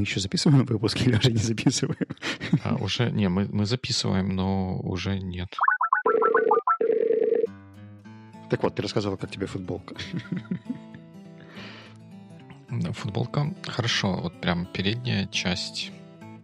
[0.00, 2.06] Мы еще записываем выпуски или уже не записываем?
[2.64, 5.54] А, уже, не, мы, мы записываем, но уже нет.
[8.48, 9.94] Так вот, ты рассказывал, как тебе футболка.
[12.92, 15.92] Футболка хорошо, вот прям передняя часть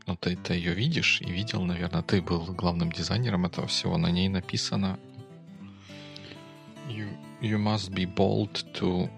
[0.06, 3.96] ну, ты, ты ее видишь и видел, наверное, ты был главным дизайнером этого всего.
[3.96, 4.98] На ней написано
[6.90, 7.08] You,
[7.40, 9.08] you must be bold to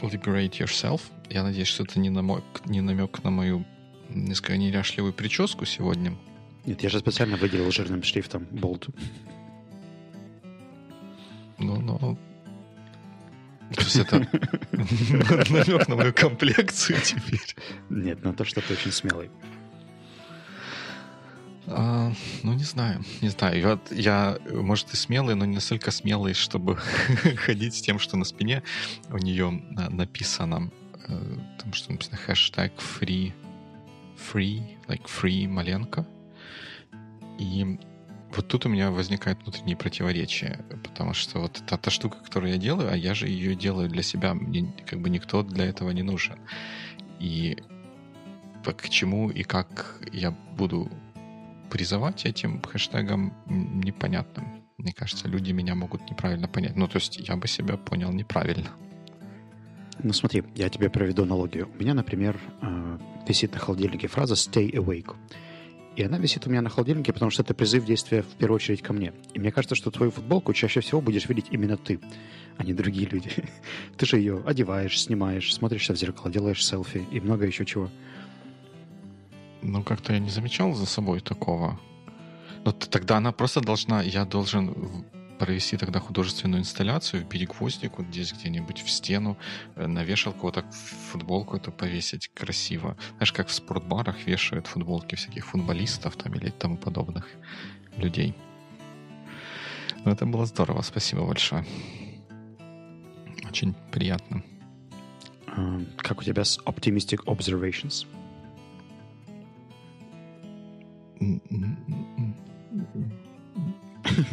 [0.00, 1.02] liberate yourself.
[1.30, 3.64] Я надеюсь, что это не намек, не намек на мою
[4.08, 6.16] несколько неряшливую прическу сегодня.
[6.64, 8.94] Нет, я же специально выделил жирным шрифтом bold.
[11.58, 12.18] Ну, ну,
[13.74, 14.18] то есть это
[14.72, 17.56] намек на мою комплекцию теперь.
[17.90, 19.30] Нет, на то, что ты очень смелый.
[21.68, 22.12] А,
[22.42, 23.68] ну, не знаю, не знаю.
[23.68, 26.76] Вот я, может, и смелый, но не настолько смелый, чтобы
[27.36, 28.62] ходить с тем, что на спине
[29.10, 30.70] у нее написано,
[31.08, 33.32] э, там что написано, хэштег free,
[34.16, 36.06] free, like free Маленко.
[37.38, 37.78] И
[38.34, 42.58] вот тут у меня возникает внутреннее противоречие, потому что вот та, та штука, которую я
[42.58, 46.02] делаю, а я же ее делаю для себя, мне как бы никто для этого не
[46.02, 46.38] нужен.
[47.18, 47.56] И
[48.64, 50.90] к чему и как я буду
[51.70, 54.44] призывать этим хэштегом, непонятно.
[54.78, 56.76] Мне кажется, люди меня могут неправильно понять.
[56.76, 58.70] Ну, то есть я бы себя понял неправильно.
[60.02, 61.70] Ну смотри, я тебе проведу аналогию.
[61.74, 65.16] У меня, например, э, висит на холодильнике фраза «stay awake».
[65.96, 68.82] И она висит у меня на холодильнике, потому что это призыв действия в первую очередь
[68.82, 69.14] ко мне.
[69.32, 71.98] И мне кажется, что твою футболку чаще всего будешь видеть именно ты,
[72.58, 73.30] а не другие люди.
[73.96, 77.90] Ты же ее одеваешь, снимаешь, смотришься в зеркало, делаешь селфи и много еще чего.
[79.62, 81.78] Ну, как-то я не замечал за собой такого.
[82.64, 85.04] Но тогда она просто должна, я должен
[85.38, 89.36] провести тогда художественную инсталляцию, вбить гвоздик вот здесь где-нибудь в стену,
[89.76, 92.96] э, на вешалку вот так футболку это повесить красиво.
[93.16, 97.28] Знаешь, как в спортбарах вешают футболки всяких футболистов там или тому подобных
[97.96, 98.34] людей.
[100.04, 101.64] Ну, это было здорово, спасибо большое.
[103.48, 104.42] Очень приятно.
[105.46, 108.06] А, как у тебя с Optimistic Observations?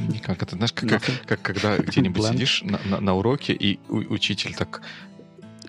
[0.07, 0.41] Никак.
[0.41, 4.53] Это знаешь, как, как, как когда где-нибудь сидишь на, на, на уроке, и у, учитель
[4.55, 4.81] так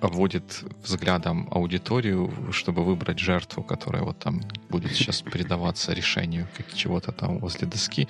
[0.01, 7.13] обводит взглядом аудиторию, чтобы выбрать жертву, которая вот там будет сейчас предаваться решению как чего-то
[7.13, 8.09] там возле доски,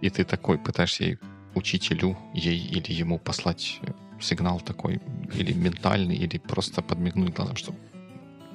[0.00, 1.18] и ты такой пытаешься ей,
[1.54, 3.80] учителю, ей или ему послать
[4.20, 5.00] сигнал такой,
[5.34, 7.74] или ментальный, или просто подмигнуть глазом, что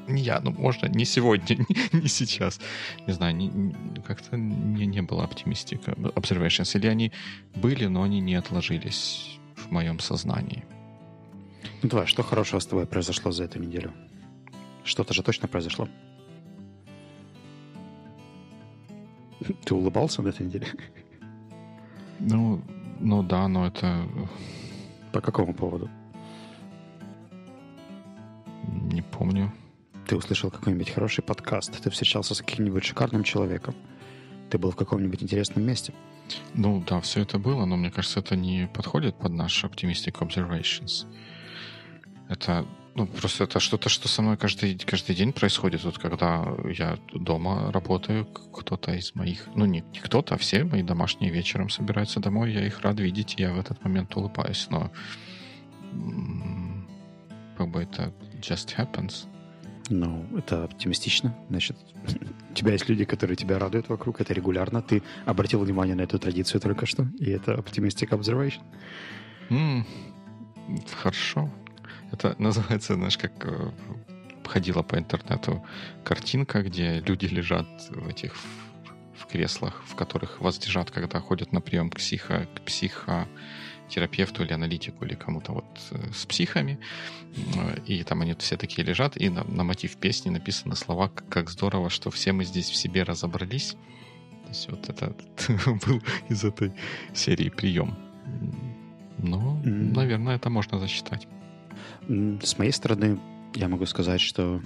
[0.07, 2.59] не я, ну, можно не сегодня, не, не сейчас.
[3.07, 6.77] Не знаю, не, как-то не, не было оптимистика, observations.
[6.77, 7.11] Или они
[7.55, 10.63] были, но они не отложились в моем сознании.
[11.83, 13.91] Ну давай, что хорошего с тобой произошло за эту неделю?
[14.83, 15.87] Что-то же точно произошло.
[19.65, 20.67] Ты улыбался на этой неделе?
[22.19, 22.61] Ну,
[22.99, 24.07] ну да, но это...
[25.11, 25.89] По какому поводу?
[28.91, 29.51] Не помню
[30.11, 33.73] ты услышал какой-нибудь хороший подкаст, ты встречался с каким-нибудь шикарным человеком,
[34.49, 35.93] ты был в каком-нибудь интересном месте.
[36.53, 41.05] Ну да, все это было, но мне кажется, это не подходит под наш Optimistic Observations.
[42.27, 45.85] Это ну, просто это что-то, что со мной каждый, каждый день происходит.
[45.85, 50.83] Вот когда я дома работаю, кто-то из моих, ну не, не кто-то, а все мои
[50.83, 54.91] домашние вечером собираются домой, я их рад видеть, я в этот момент улыбаюсь, но
[57.57, 59.31] как бы это just happens.
[59.89, 61.35] Ну, это оптимистично.
[61.49, 61.77] Значит,
[62.49, 64.81] у тебя есть люди, которые тебя радуют вокруг, это регулярно.
[64.81, 68.61] Ты обратил внимание на эту традицию только что, и это optimistic observation.
[69.49, 69.83] Mm,
[71.01, 71.49] хорошо.
[72.11, 73.71] Это называется, знаешь, как э,
[74.45, 75.65] ходила по интернету
[76.03, 78.35] картинка, где люди лежат в этих
[79.17, 83.27] в креслах, в которых вас держат, когда ходят на прием к психо, к психо
[83.89, 86.79] терапевту или аналитику или кому-то вот э, с психами.
[87.85, 91.89] И там они все такие лежат, и на, на мотив песни написаны слова «Как здорово,
[91.89, 93.75] что все мы здесь в себе разобрались».
[94.43, 95.15] То есть вот это
[95.87, 96.73] был из этой
[97.13, 97.95] серии прием.
[99.17, 99.95] Ну, mm.
[99.95, 101.27] наверное, это можно засчитать.
[102.07, 103.19] С моей стороны,
[103.55, 104.61] я могу сказать, что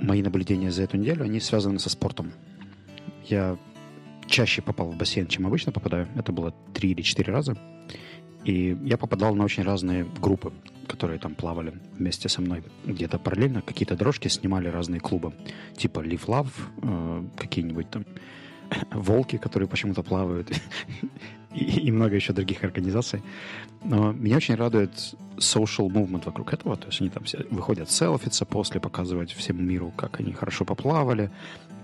[0.00, 2.32] мои наблюдения за эту неделю, они связаны со спортом.
[3.24, 3.56] Я
[4.32, 6.08] чаще попал в бассейн, чем обычно попадаю.
[6.16, 7.56] Это было три или четыре раза.
[8.44, 10.52] И я попадал на очень разные группы,
[10.88, 12.64] которые там плавали вместе со мной.
[12.84, 15.32] Где-то параллельно какие-то дорожки снимали разные клубы.
[15.76, 16.50] Типа Live Love,
[16.82, 18.04] э, какие-нибудь там
[18.90, 20.50] волки, которые почему-то плавают.
[21.54, 23.22] и, и много еще других организаций.
[23.84, 26.76] Но меня очень радует social movement вокруг этого.
[26.76, 31.30] То есть они там все выходят селфиться после, показывать всему миру, как они хорошо поплавали.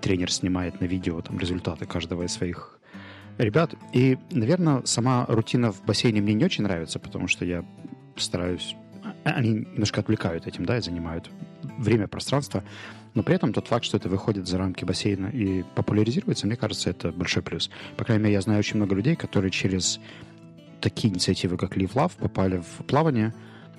[0.00, 2.78] Тренер снимает на видео там результаты каждого из своих
[3.38, 3.74] ребят.
[3.92, 7.64] И, наверное, сама рутина в бассейне мне не очень нравится, потому что я
[8.16, 8.74] стараюсь...
[9.24, 11.30] А, они немножко отвлекают этим, да, и занимают
[11.78, 12.64] время, пространство.
[13.14, 16.90] Но при этом тот факт, что это выходит за рамки бассейна и популяризируется, мне кажется,
[16.90, 17.70] это большой плюс.
[17.96, 20.00] По крайней мере, я знаю очень много людей, которые через
[20.80, 23.34] такие инициативы, как Live Love, попали в плавание,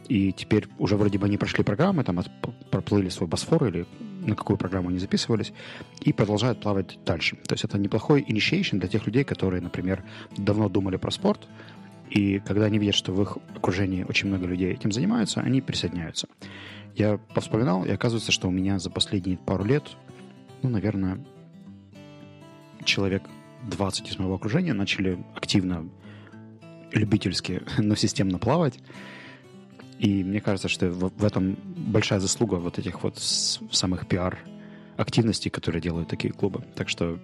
[0.07, 2.30] и теперь уже вроде бы они прошли программы, там от,
[2.71, 3.86] проплыли свой Босфор или
[4.19, 5.54] на какую программу они записывались,
[6.01, 7.38] и продолжают плавать дальше.
[7.48, 10.04] То есть это неплохой initiation для тех людей, которые, например,
[10.38, 11.48] давно думали про спорт,
[12.10, 16.27] и когда они видят, что в их окружении очень много людей этим занимаются, они присоединяются.
[16.95, 19.83] Я повспоминал, и оказывается, что у меня за последние пару лет,
[20.63, 21.24] ну, наверное,
[22.83, 23.24] человек
[23.69, 25.88] 20 из моего окружения начали активно,
[26.92, 28.80] любительски, но системно плавать.
[30.00, 34.40] И мне кажется, что в, этом большая заслуга вот этих вот самых пиар
[34.96, 36.63] активностей, которые делают такие клубы.
[36.75, 37.19] Так что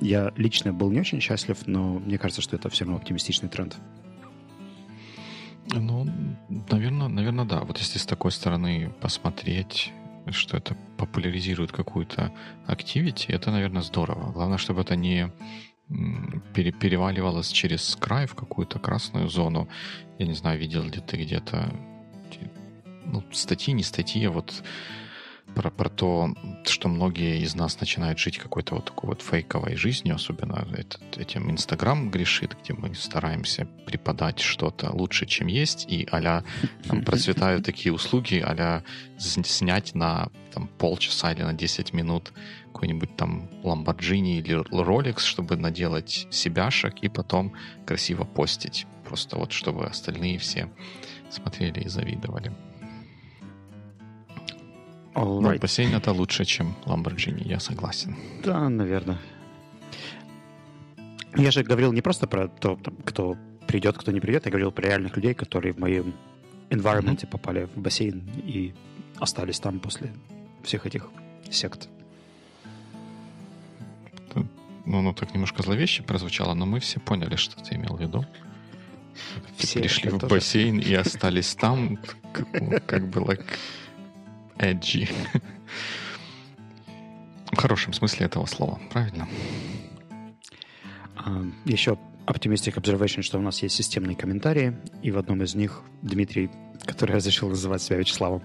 [0.00, 3.76] я лично был не очень счастлив, но мне кажется, что это все равно оптимистичный тренд.
[5.72, 6.06] Ну,
[6.70, 7.60] наверное, наверное, да.
[7.60, 9.92] Вот если с такой стороны посмотреть,
[10.30, 12.32] что это популяризирует какую-то
[12.66, 14.32] активити, это, наверное, здорово.
[14.32, 15.30] Главное, чтобы это не
[16.54, 19.68] пере переваливалось через край в какую-то красную зону.
[20.18, 21.72] Я не знаю, видел ли ты где-то
[23.04, 24.62] ну, статьи, не статьи, а вот
[25.54, 26.34] про, про то,
[26.64, 31.50] что многие из нас начинают жить какой-то вот такой вот фейковой жизнью, особенно этот, этим
[31.50, 36.44] Инстаграм грешит, где мы стараемся преподать что-то лучше, чем есть, и а
[36.86, 38.82] там, процветают такие услуги, а
[39.18, 42.32] снять на там, полчаса или на 10 минут
[42.72, 47.54] какой-нибудь там Lamborghini или Rolex, чтобы наделать себяшек и потом
[47.86, 48.86] красиво постить.
[49.04, 50.70] Просто вот чтобы остальные все
[51.30, 52.52] смотрели и завидовали.
[55.14, 55.54] All right.
[55.54, 58.14] Ну, бассейн это лучше, чем Lamborghini, я согласен.
[58.44, 59.18] Да, наверное.
[61.36, 63.36] Я же говорил не просто про то, там, кто
[63.66, 66.14] придет, кто не придет, я говорил про реальных людей, которые в моем
[66.70, 67.28] environment mm-hmm.
[67.28, 68.74] попали в бассейн и
[69.18, 70.12] остались там после
[70.62, 71.08] всех этих
[71.50, 71.88] сект.
[74.88, 78.24] Ну, ну так немножко зловеще прозвучало, но мы все поняли, что ты имел в виду.
[79.56, 80.34] Все пришли в тоже.
[80.34, 81.98] бассейн и остались там,
[82.32, 83.44] как, как бы like
[84.58, 85.08] edgy.
[87.52, 89.28] В хорошем смысле этого слова, правильно?
[91.16, 95.82] А, еще Optimistic Observation, что у нас есть системные комментарии, и в одном из них
[96.02, 96.50] Дмитрий,
[96.84, 98.42] который разрешил называть себя Вячеславом,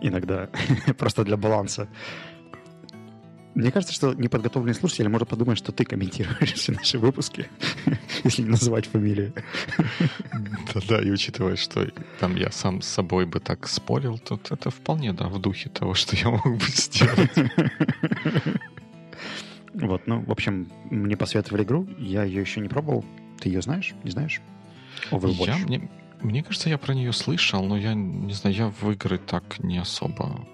[0.00, 0.50] иногда
[0.98, 1.88] просто для баланса,
[3.54, 7.48] мне кажется, что неподготовленный слушатель может подумать, что ты комментируешь все наши выпуски,
[8.24, 9.32] если не называть фамилию.
[10.72, 11.88] Да-да, и учитывая, что
[12.20, 15.94] там я сам с собой бы так спорил, то это вполне, да, в духе того,
[15.94, 17.30] что я мог бы сделать.
[19.72, 23.04] Вот, ну, в общем, мне посоветовали игру, я ее еще не пробовал.
[23.40, 23.94] Ты ее знаешь?
[24.02, 24.40] Не знаешь?
[25.12, 25.46] Overwatch.
[25.46, 25.88] Я, мне,
[26.20, 29.78] мне кажется, я про нее слышал, но я не знаю, я в игры так не
[29.78, 30.44] особо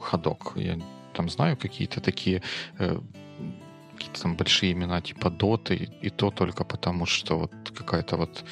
[0.00, 0.52] ходок.
[0.56, 0.78] Я
[1.18, 2.42] там знаю какие-то такие
[2.78, 3.00] э,
[3.94, 8.44] какие-то там большие имена типа Доты, и, то только потому, что вот какая-то вот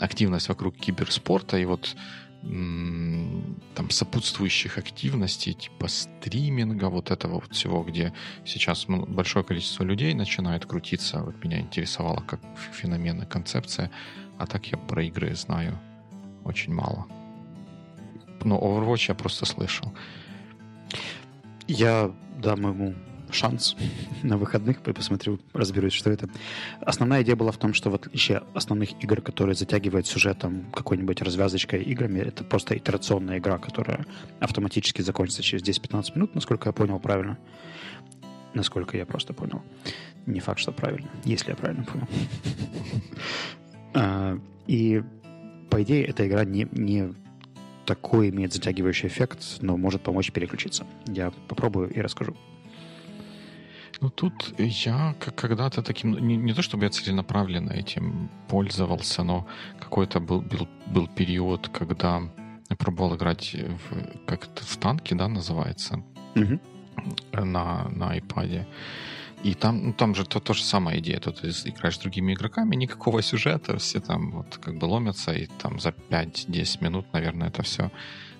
[0.00, 1.96] активность вокруг киберспорта и вот
[2.42, 8.12] там сопутствующих активностей, типа стриминга, вот этого вот всего, где
[8.46, 11.20] сейчас большое количество людей начинает крутиться.
[11.20, 12.40] Вот меня интересовало как
[12.72, 13.90] феномен и концепция,
[14.38, 15.78] а так я про игры знаю
[16.44, 17.06] очень мало.
[18.44, 19.92] Но Overwatch я просто слышал.
[21.66, 22.94] Я дам ему
[23.30, 23.76] шанс
[24.22, 26.28] на выходных, посмотрю, разберусь, что это.
[26.80, 31.82] Основная идея была в том, что в отличие основных игр, которые затягивают сюжетом какой-нибудь развязочкой
[31.82, 34.06] играми, это просто итерационная игра, которая
[34.40, 37.38] автоматически закончится через 10-15 минут, насколько я понял правильно.
[38.54, 39.62] Насколько я просто понял.
[40.26, 42.06] Не факт, что правильно, если я правильно понял.
[43.96, 45.04] А, и,
[45.70, 47.14] по идее, эта игра не, не
[47.86, 50.86] такой имеет затягивающий эффект, но может помочь переключиться.
[51.06, 52.36] Я попробую и расскажу.
[54.00, 56.18] Ну, тут я когда-то таким...
[56.18, 59.46] Не, не то, чтобы я целенаправленно этим пользовался, но
[59.80, 62.22] какой-то был, был, был период, когда
[62.70, 66.02] я пробовал играть в, как это, в танки, да, называется,
[66.34, 66.60] угу.
[67.32, 68.66] на, на iPad.
[69.44, 71.20] И там, ну, там же то, то же самая идея.
[71.20, 75.46] Тут ты играешь с другими игроками, никакого сюжета, все там вот как бы ломятся, и
[75.46, 77.90] там за 5-10 минут, наверное, это все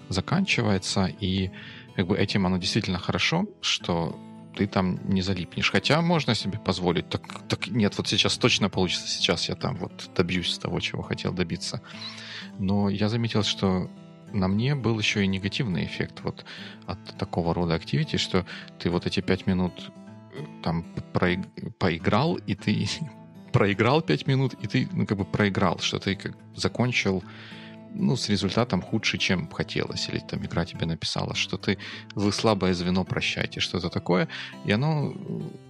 [0.08, 1.10] заканчивается.
[1.20, 1.50] И
[1.94, 4.18] как бы этим оно действительно хорошо, что
[4.56, 5.70] ты там не залипнешь.
[5.70, 7.08] Хотя можно себе позволить.
[7.10, 9.06] Так, так нет, вот сейчас точно получится.
[9.06, 11.82] Сейчас я там вот добьюсь того, чего хотел добиться.
[12.58, 13.90] Но я заметил, что
[14.32, 16.46] на мне был еще и негативный эффект вот
[16.86, 18.46] от такого рода активити, что
[18.78, 19.92] ты вот эти пять минут
[20.62, 20.84] там
[21.78, 22.86] поиграл, и ты
[23.52, 27.22] проиграл пять минут, и ты ну, как бы проиграл, что ты как закончил
[27.94, 31.78] ну, с результатом худше, чем хотелось, или там игра тебе написала, что ты,
[32.14, 34.28] вы слабое звено прощаете, что-то такое,
[34.64, 35.14] и оно,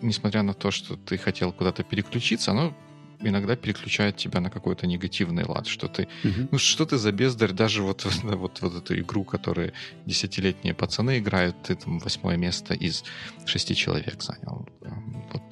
[0.00, 2.74] несмотря на то, что ты хотел куда-то переключиться, оно
[3.20, 6.48] иногда переключает тебя на какой-то негативный лад, что ты, угу.
[6.52, 9.72] ну что ты за бездарь, даже вот, вот, вот эту игру, которую
[10.06, 13.04] десятилетние пацаны играют, ты там восьмое место из
[13.46, 14.66] шести человек занял.
[15.32, 15.42] Вот,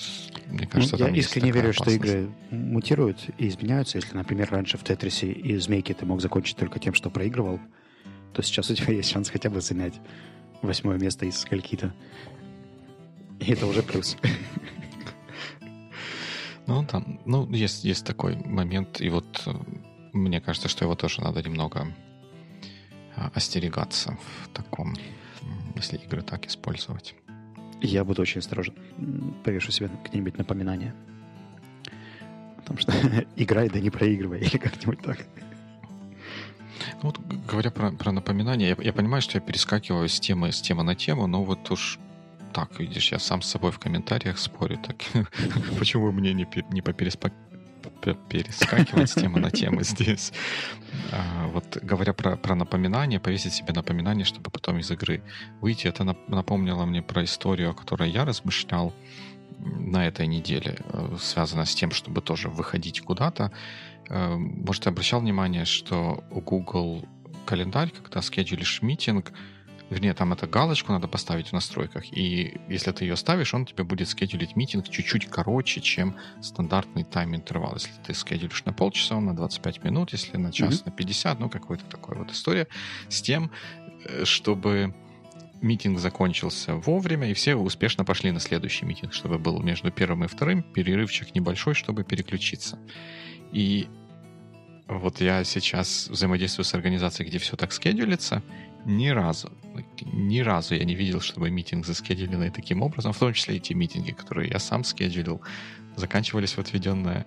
[0.47, 1.97] мне кажется, ну, Я искренне верю, опасность.
[1.97, 3.99] что игры мутируют и изменяются.
[3.99, 7.61] Если, например, раньше в Тетрисе и Змейке ты мог закончить только тем, что проигрывал,
[8.33, 9.95] то сейчас у тебя есть шанс хотя бы занять
[10.63, 11.93] восьмое место из скольки-то.
[13.41, 14.17] И это уже плюс.
[16.67, 19.53] Ну, там, ну, есть, есть такой момент, и вот э,
[20.13, 21.89] мне кажется, что его тоже надо немного
[23.17, 24.95] а, остерегаться в таком,
[25.75, 27.15] если игры так использовать.
[27.81, 28.75] Я буду очень осторожен.
[29.45, 30.95] Повешу себе где-нибудь напоминание.
[32.59, 32.93] Потому что
[33.37, 35.27] играй, да не проигрывай, или как-нибудь так.
[37.03, 40.61] Ну, вот говоря про, про напоминания, я, я понимаю, что я перескакиваю с темы, с
[40.61, 41.99] темы на тему, но вот уж
[42.53, 44.79] так, видишь, я сам с собой в комментариях спорю.
[44.79, 44.97] Так,
[45.79, 47.33] почему мне не, не попереспак
[48.29, 50.33] перескакивать с темы на тему здесь.
[51.13, 55.23] А, вот говоря про, про напоминание, повесить себе напоминание, чтобы потом из игры
[55.61, 58.93] выйти, это напомнило мне про историю, о которой я размышлял
[59.59, 63.53] на этой неделе, э, связано с тем, чтобы тоже выходить куда-то.
[64.09, 67.05] Э, может, ты обращал внимание, что у Google
[67.47, 69.33] календарь, когда скеджулишь митинг,
[69.93, 73.85] Вернее, там это галочку надо поставить в настройках, и если ты ее ставишь, он тебе
[73.85, 77.75] будет скедулить митинг чуть-чуть короче, чем стандартный тайм-интервал.
[77.75, 80.87] Если ты скедулишь на полчаса, он на 25 минут, если на час, mm-hmm.
[80.87, 82.69] на 50, ну, какой-то такой вот история,
[83.11, 83.51] с тем,
[84.07, 84.95] э, чтобы
[85.61, 90.27] митинг закончился вовремя, и все успешно пошли на следующий митинг, чтобы был между первым и
[90.27, 92.79] вторым перерывчик небольшой, чтобы переключиться.
[93.53, 93.89] И
[94.89, 98.43] вот я сейчас взаимодействую с организацией, где все так скедулится,
[98.85, 99.53] ни разу,
[100.03, 103.75] ни разу я не видел, чтобы митинг заскедулили таким образом, в том числе и те
[103.75, 105.41] митинги, которые я сам скедулил,
[105.97, 107.27] заканчивались в отведенное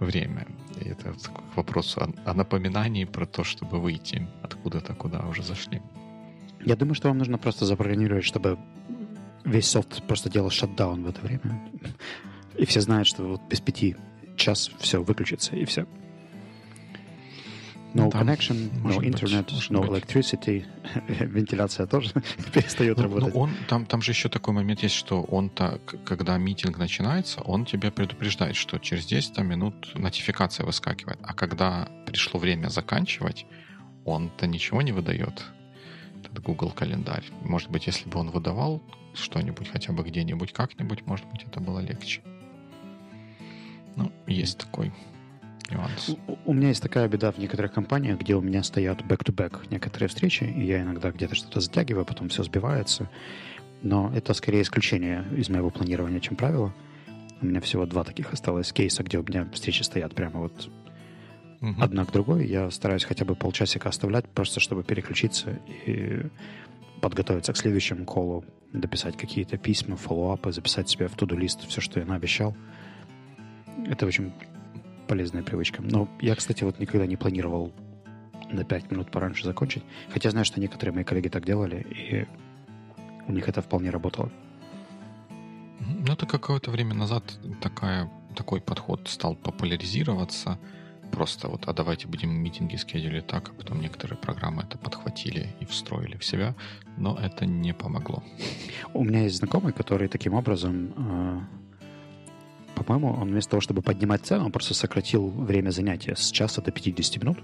[0.00, 0.46] время.
[0.80, 5.82] И это к вопросу о, о напоминании про то, чтобы выйти откуда-то, куда уже зашли.
[6.64, 8.58] Я думаю, что вам нужно просто запрограммировать, чтобы
[9.44, 11.68] весь софт просто делал шатдаун в это время.
[12.56, 13.96] И все знают, что вот без пяти
[14.36, 15.86] час все выключится, и все.
[17.94, 19.90] No Там, connection, no internet, быть, no быть.
[19.90, 20.66] electricity.
[21.08, 22.12] Вентиляция тоже
[22.52, 23.34] перестает ну, работать.
[23.34, 27.40] Ну, он, там, там же еще такой момент есть, что он так, когда митинг начинается,
[27.40, 31.18] он тебя предупреждает, что через 10 минут нотификация выскакивает.
[31.22, 33.46] А когда пришло время заканчивать,
[34.04, 35.44] он-то ничего не выдает.
[36.22, 37.24] Этот Google календарь.
[37.42, 38.82] Может быть, если бы он выдавал
[39.14, 42.20] что-нибудь хотя бы где-нибудь как-нибудь, может быть, это было легче.
[43.96, 44.92] Ну, есть такой
[45.70, 46.10] нюанс.
[46.26, 50.08] У, у меня есть такая беда в некоторых компаниях, где у меня стоят back-to-back некоторые
[50.08, 53.08] встречи, и я иногда где-то что-то затягиваю, потом все сбивается.
[53.82, 56.74] Но это скорее исключение из моего планирования, чем правило.
[57.40, 60.68] У меня всего два таких осталось кейса, где у меня встречи стоят прямо вот
[61.60, 61.74] угу.
[61.80, 62.46] одна к другой.
[62.46, 66.26] Я стараюсь хотя бы полчасика оставлять, просто чтобы переключиться и
[67.00, 72.06] подготовиться к следующему колу, дописать какие-то письма, фоллоуапы, записать себе в туду-лист все, что я
[72.06, 72.56] наобещал.
[73.86, 74.32] Это очень
[75.08, 75.82] полезная привычка.
[75.82, 77.72] Но я, кстати, вот никогда не планировал
[78.52, 79.82] на 5 минут пораньше закончить.
[80.10, 82.26] Хотя знаю, что некоторые мои коллеги так делали, и
[83.26, 84.30] у них это вполне работало.
[85.80, 87.24] Ну, это какое-то время назад
[87.60, 90.58] такая, такой подход стал популяризироваться.
[91.12, 95.64] Просто вот, а давайте будем митинги скедулить так, а потом некоторые программы это подхватили и
[95.64, 96.54] встроили в себя,
[96.98, 98.22] но это не помогло.
[98.92, 101.40] У меня есть знакомый, который таким образом э,
[102.74, 106.70] по-моему, он вместо того, чтобы поднимать цену, он просто сократил время занятия с часа до
[106.70, 107.38] 50 минут.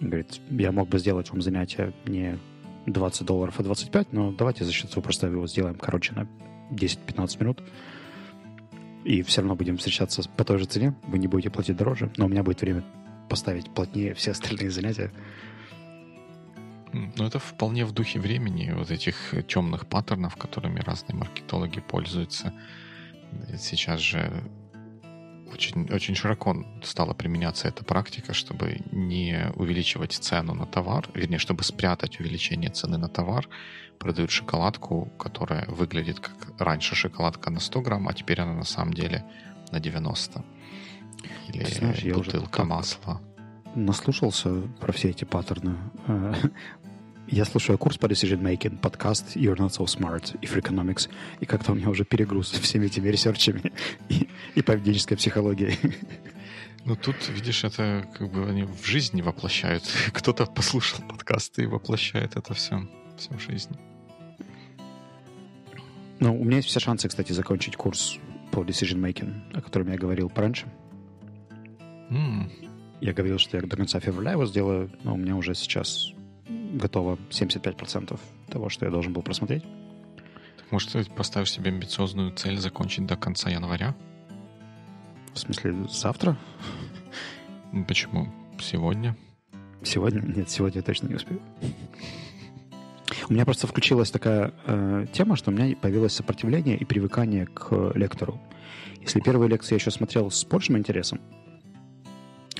[0.00, 2.38] Говорит, я мог бы сделать вам занятие не
[2.86, 6.26] 20 долларов, а 25, но давайте за счет своего просто его сделаем короче на
[6.70, 7.62] 10-15 минут.
[9.04, 10.94] И все равно будем встречаться по той же цене.
[11.06, 12.84] Вы не будете платить дороже, но у меня будет время
[13.28, 15.10] поставить плотнее все остальные занятия.
[16.92, 22.52] Ну, это вполне в духе времени, вот этих темных паттернов, которыми разные маркетологи пользуются.
[23.58, 24.42] Сейчас же
[25.52, 31.64] очень, очень широко стала применяться эта практика, чтобы не увеличивать цену на товар, вернее, чтобы
[31.64, 33.48] спрятать увеличение цены на товар,
[33.98, 38.94] продают шоколадку, которая выглядит как раньше шоколадка на 100 грамм, а теперь она на самом
[38.94, 39.24] деле
[39.72, 40.44] на 90.
[41.48, 43.20] Или знаешь, бутылка масла.
[43.74, 45.76] Наслушался про все эти паттерны.
[47.32, 51.08] Я слушаю курс по decision making, подкаст You're Not So Smart и Freakonomics,
[51.38, 53.72] и как-то у меня уже перегруз всеми этими ресерчами
[54.08, 55.78] и, и поведенческой психологией.
[56.84, 59.84] Ну, тут, видишь, это как бы они в жизни воплощают.
[60.12, 63.76] Кто-то послушал подкасты и воплощает это все, все в жизни.
[66.18, 68.18] Ну, у меня есть все шансы, кстати, закончить курс
[68.50, 70.66] по decision making, о котором я говорил раньше.
[72.10, 72.50] Mm.
[73.00, 76.12] Я говорил, что я до конца февраля его сделаю, но у меня уже сейчас
[76.72, 79.62] готово 75% того, что я должен был просмотреть.
[80.56, 83.94] Так, может, ты поставишь себе амбициозную цель закончить до конца января?
[85.34, 86.36] В смысле, завтра?
[87.86, 88.28] Почему?
[88.60, 89.16] Сегодня?
[89.82, 90.20] Сегодня?
[90.20, 91.40] Нет, сегодня я точно не успею.
[93.28, 97.92] У меня просто включилась такая э, тема, что у меня появилось сопротивление и привыкание к
[97.94, 98.40] лектору.
[99.00, 101.20] Если первые лекции я еще смотрел с большим интересом,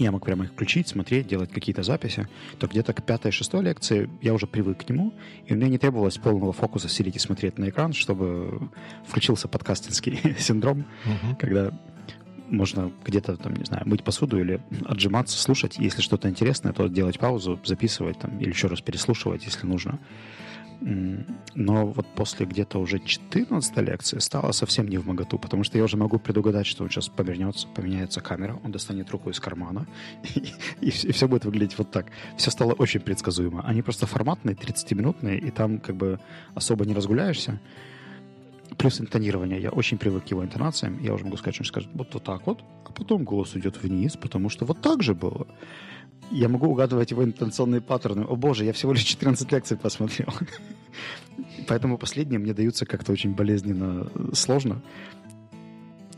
[0.05, 2.29] я мог прямо их включить, смотреть, делать какие-то записи,
[2.59, 5.13] то где-то к пятой-шестой лекции я уже привык к нему,
[5.47, 8.71] и меня не требовалось полного фокуса сидеть и смотреть на экран, чтобы
[9.07, 11.37] включился подкастинский синдром, угу.
[11.39, 11.73] когда
[12.49, 15.77] можно где-то, там, не знаю, мыть посуду или отжиматься, слушать.
[15.79, 19.99] Если что-то интересное, то делать паузу, записывать там, или еще раз переслушивать, если нужно.
[20.81, 25.85] Но вот после где-то уже 14 лекции стало совсем не в моготу, потому что я
[25.85, 29.87] уже могу предугадать, что он сейчас повернется, поменяется камера, он достанет руку из кармана,
[30.81, 32.07] и, и, все будет выглядеть вот так.
[32.37, 33.63] Все стало очень предсказуемо.
[33.67, 36.19] Они просто форматные, 30-минутные, и там как бы
[36.55, 37.61] особо не разгуляешься.
[38.79, 39.61] Плюс интонирование.
[39.61, 40.99] Я очень привык к его интонациям.
[41.03, 43.83] Я уже могу сказать, что он скажет вот, вот так вот, а потом голос идет
[43.83, 45.47] вниз, потому что вот так же было
[46.31, 48.23] я могу угадывать его интонационные паттерны.
[48.23, 50.29] О боже, я всего лишь 14 лекций посмотрел.
[51.67, 54.83] Поэтому последние мне даются как-то очень болезненно сложно.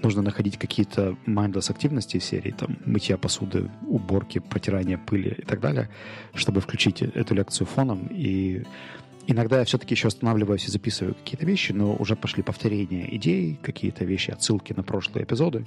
[0.02, 5.60] Нужно находить какие-то mindless активности в серии, там, мытья посуды, уборки, протирания пыли и так
[5.60, 5.88] далее,
[6.34, 8.08] чтобы включить эту лекцию фоном.
[8.10, 8.64] И
[9.28, 14.04] иногда я все-таки еще останавливаюсь и записываю какие-то вещи, но уже пошли повторения идей, какие-то
[14.04, 15.66] вещи, отсылки на прошлые эпизоды,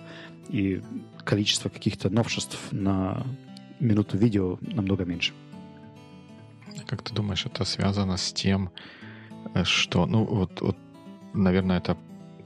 [0.50, 0.82] и
[1.24, 3.26] количество каких-то новшеств на
[3.80, 5.34] минуту видео намного меньше.
[6.88, 8.70] Как ты думаешь, это связано с тем,
[9.54, 10.78] э, что, ну, вот, вот
[11.34, 11.98] наверное, это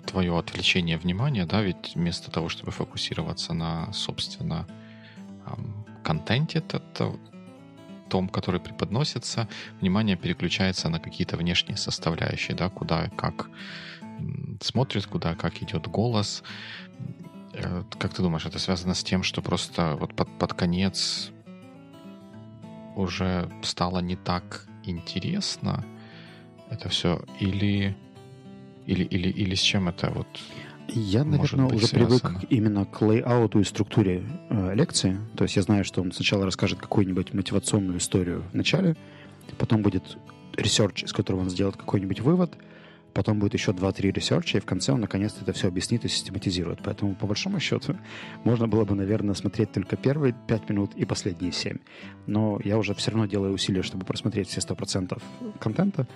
[0.05, 4.65] твое отвлечение внимания, да, ведь вместо того, чтобы фокусироваться на, собственно,
[6.03, 6.81] контенте, это,
[8.09, 9.47] том, который преподносится,
[9.81, 13.49] внимание переключается на какие-то внешние составляющие, да, куда как
[14.61, 16.43] смотрит, куда как идет голос,
[17.97, 21.31] как ты думаешь, это связано с тем, что просто вот под, под конец
[22.95, 25.85] уже стало не так интересно
[26.69, 27.21] это все?
[27.39, 27.95] Или,
[28.85, 30.27] или, или, или с чем это вот
[30.91, 32.19] я, наверное, уже связано.
[32.19, 35.17] привык именно к лейауту и структуре э, лекции.
[35.35, 38.95] То есть я знаю, что он сначала расскажет какую-нибудь мотивационную историю в начале,
[39.57, 40.17] потом будет
[40.57, 42.53] research, из которого он сделает какой-нибудь вывод,
[43.13, 46.07] потом будет еще 2-3 research а, и в конце он наконец-то это все объяснит и
[46.07, 46.79] систематизирует.
[46.83, 47.95] Поэтому, по большому счету,
[48.43, 51.77] можно было бы, наверное, смотреть только первые 5 минут и последние 7.
[52.27, 55.21] Но я уже все равно делаю усилия, чтобы просмотреть все 100%
[55.59, 56.07] контента,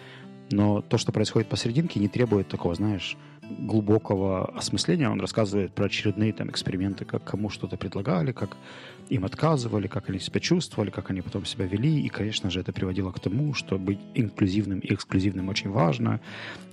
[0.52, 3.18] но то, что происходит посерединке, не требует такого, знаешь,
[3.50, 5.10] глубокого осмысления.
[5.10, 8.58] Он рассказывает про очередные там эксперименты, как кому что-то предлагали, как
[9.10, 12.02] им отказывали, как они себя чувствовали, как они потом себя вели.
[12.02, 16.20] И, конечно же, это приводило к тому, что быть инклюзивным и эксклюзивным очень важно,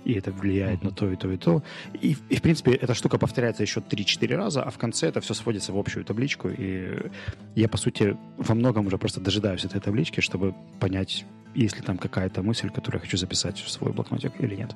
[0.04, 1.62] и это влияет на то и то и то.
[2.00, 5.34] И, и в принципе, эта штука повторяется еще 3-4 раза, а в конце это все
[5.34, 6.48] сводится в общую табличку.
[6.48, 7.10] И
[7.54, 11.98] я, по сути, во многом уже просто дожидаюсь этой таблички, чтобы понять, есть ли там
[11.98, 14.74] какая-то мысль, которую я хочу записать в свой блокнотик или нет.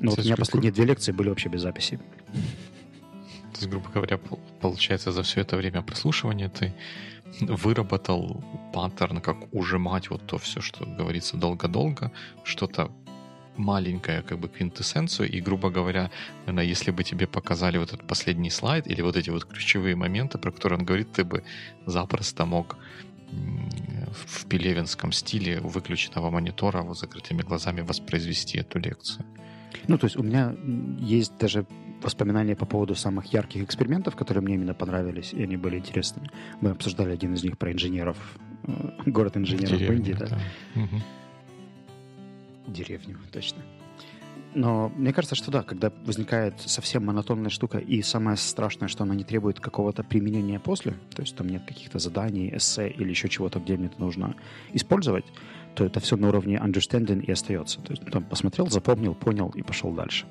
[0.00, 1.98] Но вот у меня последние две лекции были вообще без записи.
[3.52, 4.18] То есть, грубо говоря,
[4.60, 6.72] получается, за все это время прослушивания ты
[7.40, 12.12] выработал паттерн, как ужимать вот то все, что говорится долго-долго,
[12.44, 12.90] что-то
[13.56, 16.10] маленькое, как бы квинтэссенцию, и, грубо говоря,
[16.46, 20.38] наверное, если бы тебе показали вот этот последний слайд или вот эти вот ключевые моменты,
[20.38, 21.42] про которые он говорит, ты бы
[21.86, 22.76] запросто мог
[23.30, 29.26] в пелевинском стиле выключенного монитора вот закрытыми глазами воспроизвести эту лекцию.
[29.86, 30.54] Ну, то есть у меня
[30.98, 31.66] есть даже
[32.02, 36.30] воспоминания по поводу самых ярких экспериментов, которые мне именно понравились, и они были интересными.
[36.60, 38.16] Мы обсуждали один из них про инженеров,
[38.64, 38.72] э,
[39.06, 40.26] город инженеров в, Индии, да.
[40.26, 40.38] да.
[40.76, 41.02] Угу.
[42.68, 43.62] Деревню, точно.
[44.54, 49.14] Но мне кажется, что да, когда возникает совсем монотонная штука, и самое страшное, что она
[49.14, 53.60] не требует какого-то применения после, то есть там нет каких-то заданий, эссе или еще чего-то,
[53.60, 54.34] где мне это нужно
[54.72, 55.26] использовать,
[55.78, 57.80] то это все на уровне understanding и остается.
[57.80, 60.26] То есть там посмотрел, запомнил, понял и пошел дальше.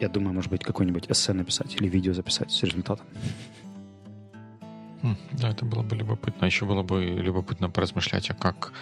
[0.00, 3.06] Я думаю, может быть, какой-нибудь эссе написать или видео записать с результатом.
[5.02, 6.46] Хм, да, это было бы любопытно.
[6.46, 8.72] Еще было бы любопытно поразмышлять, а как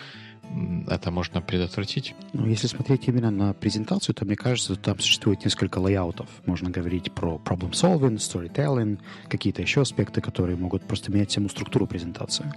[0.89, 2.15] это можно предотвратить?
[2.33, 6.29] Ну, если смотреть именно на презентацию, то мне кажется, там существует несколько лайаутов.
[6.47, 11.89] Можно говорить про problem solving, storytelling, какие-то еще аспекты, которые могут просто менять саму структуру
[11.89, 12.53] презентации.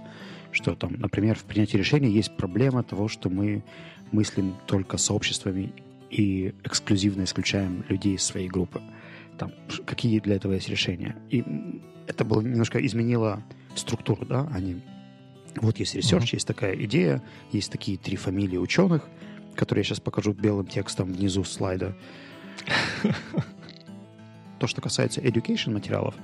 [0.50, 3.62] Что там, например, в принятии решения есть проблема того, что мы
[4.12, 5.72] мыслим только сообществами
[6.10, 8.80] и эксклюзивно исключаем людей из своей группы.
[9.38, 9.52] Там,
[9.86, 11.16] какие для этого есть решения.
[11.30, 11.44] И
[12.06, 13.42] это было немножко изменило
[13.74, 14.80] структуру, да, они
[15.60, 16.36] вот есть research, мгм.
[16.36, 19.08] есть такая идея, есть такие три фамилии ученых,
[19.54, 21.96] которые я сейчас покажу белым текстом внизу слайда.
[24.58, 26.14] То, что касается education материалов,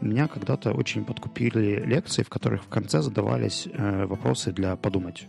[0.00, 5.26] меня когда-то очень подкупили лекции, в которых в конце задавались э, вопросы для подумать.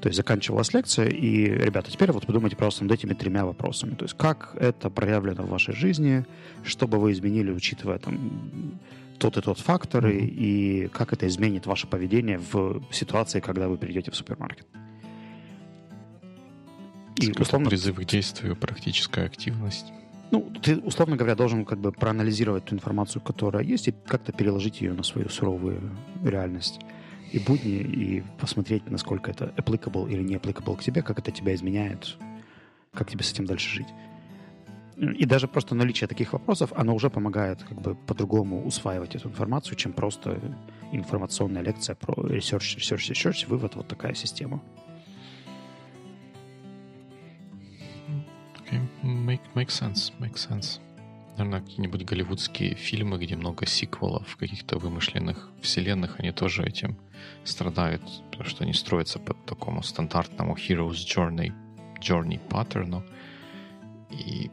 [0.00, 3.94] То есть заканчивалась лекция, и, ребята, теперь вот подумайте просто над этими тремя вопросами.
[3.94, 6.24] То есть как это проявлено в вашей жизни,
[6.62, 8.78] что бы вы изменили, учитывая там
[9.18, 10.28] тот и тот факторы, mm-hmm.
[10.28, 14.66] и как это изменит ваше поведение в ситуации, когда вы придете в супермаркет.
[17.16, 17.68] И условно...
[17.68, 19.86] призыв к действию, практическая активность.
[20.30, 24.80] Ну, ты, условно говоря, должен как бы проанализировать ту информацию, которая есть, и как-то переложить
[24.80, 26.80] ее на свою суровую реальность
[27.32, 31.54] и будни, и посмотреть, насколько это applicable или не applicable к тебе, как это тебя
[31.54, 32.16] изменяет,
[32.92, 33.88] как тебе с этим дальше жить.
[34.96, 39.76] И даже просто наличие таких вопросов, оно уже помогает как бы по-другому усваивать эту информацию,
[39.76, 40.40] чем просто
[40.90, 44.60] информационная лекция про research, research, research, вывод, вот такая система.
[48.68, 48.80] Okay.
[49.02, 50.80] Make, make sense, make sense.
[51.38, 56.98] Наверное, какие-нибудь голливудские фильмы, где много сиквелов каких-то вымышленных вселенных, они тоже этим
[57.44, 61.52] страдают, потому что они строятся по такому стандартному Hero's Journey,
[62.00, 63.04] Journey паттерну.
[64.10, 64.50] И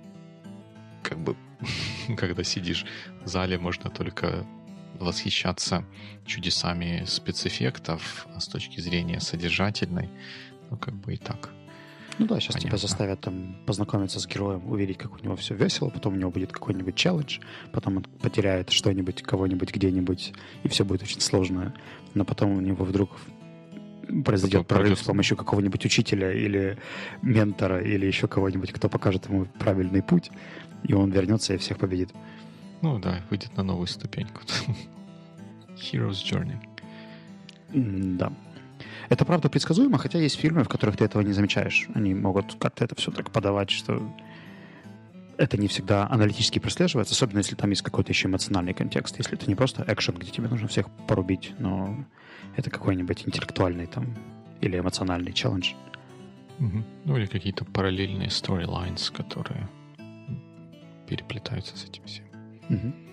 [1.04, 1.36] как бы,
[2.17, 2.86] когда сидишь
[3.23, 4.45] в зале, можно только
[4.99, 5.84] восхищаться
[6.25, 10.10] чудесами спецэффектов а с точки зрения содержательной.
[10.69, 11.49] Ну, как бы и так.
[12.17, 12.69] Ну да, сейчас Понятно.
[12.69, 16.32] тебя заставят там познакомиться с героем, увидеть, как у него все весело, потом у него
[16.32, 17.39] будет какой-нибудь челлендж,
[17.73, 21.73] потом он потеряет что-нибудь, кого-нибудь где-нибудь, и все будет очень сложно.
[22.13, 23.10] Но потом у него вдруг
[24.23, 26.78] произойдет прорыв с помощью какого-нибудь учителя или
[27.21, 30.32] ментора или еще кого-нибудь, кто покажет ему правильный путь,
[30.84, 32.12] и он вернется и всех победит.
[32.82, 34.41] Ну да, выйдет на новую ступеньку.
[35.75, 36.58] Hero's Journey.
[37.73, 38.32] Да.
[39.10, 41.88] Это правда предсказуемо, хотя есть фильмы, в которых ты этого не замечаешь.
[41.93, 44.02] Они могут как-то это все так подавать, что
[45.38, 49.17] это не всегда аналитически прослеживается, особенно если там есть какой-то еще эмоциональный контекст.
[49.17, 52.06] Если это не просто экшен, где тебе нужно всех порубить, но
[52.56, 54.15] это какой-нибудь интеллектуальный там
[54.62, 55.74] или эмоциональный челлендж.
[56.60, 56.84] Угу.
[57.06, 59.67] Ну или какие-то параллельные storylines, которые
[61.08, 62.26] переплетаются с этим всем.
[62.69, 63.05] Угу.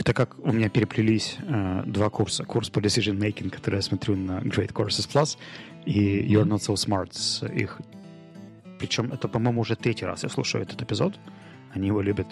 [0.00, 2.44] Это как у меня переплелись э, два курса.
[2.44, 5.36] Курс по decision making, который я смотрю на Great Courses Plus,
[5.84, 7.78] и You're Not So Smart с их.
[8.78, 11.20] Причем это, по-моему, уже третий раз я слушаю этот эпизод.
[11.74, 12.26] Они его любят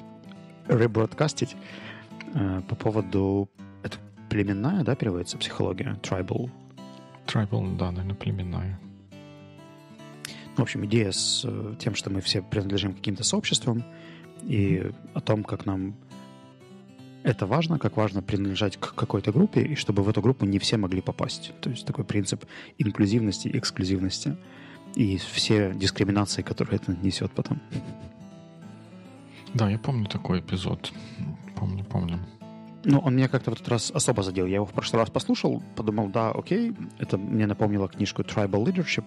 [0.66, 1.56] ребродкастить
[2.34, 3.50] э, по поводу...
[3.82, 3.98] Это
[4.30, 5.98] племенная, да, переводится психология?
[6.02, 6.50] Tribal.
[7.26, 8.80] Tribal, да, наверное, племенная.
[10.56, 13.84] В общем, идея с э, тем, что мы все принадлежим каким-то сообществам,
[14.42, 15.96] и о том, как нам
[17.28, 20.78] это важно, как важно принадлежать к какой-то группе, и чтобы в эту группу не все
[20.78, 21.52] могли попасть.
[21.60, 22.44] То есть такой принцип
[22.78, 24.36] инклюзивности и эксклюзивности.
[24.94, 27.60] И все дискриминации, которые это несет потом.
[29.52, 30.92] Да, я помню такой эпизод.
[31.54, 32.18] Помню, помню.
[32.84, 34.46] Ну, он меня как-то в этот раз особо задел.
[34.46, 39.04] Я его в прошлый раз послушал, подумал, да, окей, это мне напомнило книжку Tribal Leadership,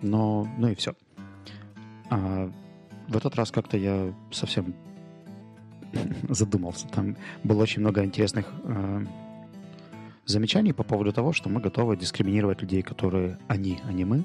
[0.00, 0.94] но, ну и все.
[2.08, 2.50] А
[3.08, 4.74] в этот раз как-то я совсем
[6.28, 6.88] задумался.
[6.88, 9.04] Там было очень много интересных э,
[10.26, 14.24] замечаний по поводу того, что мы готовы дискриминировать людей, которые они, а не мы,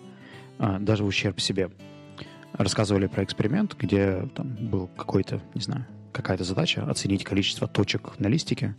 [0.59, 1.69] э, даже в ущерб себе.
[2.53, 8.27] Рассказывали про эксперимент, где там был какой-то, не знаю, какая-то задача оценить количество точек на
[8.27, 8.75] листике,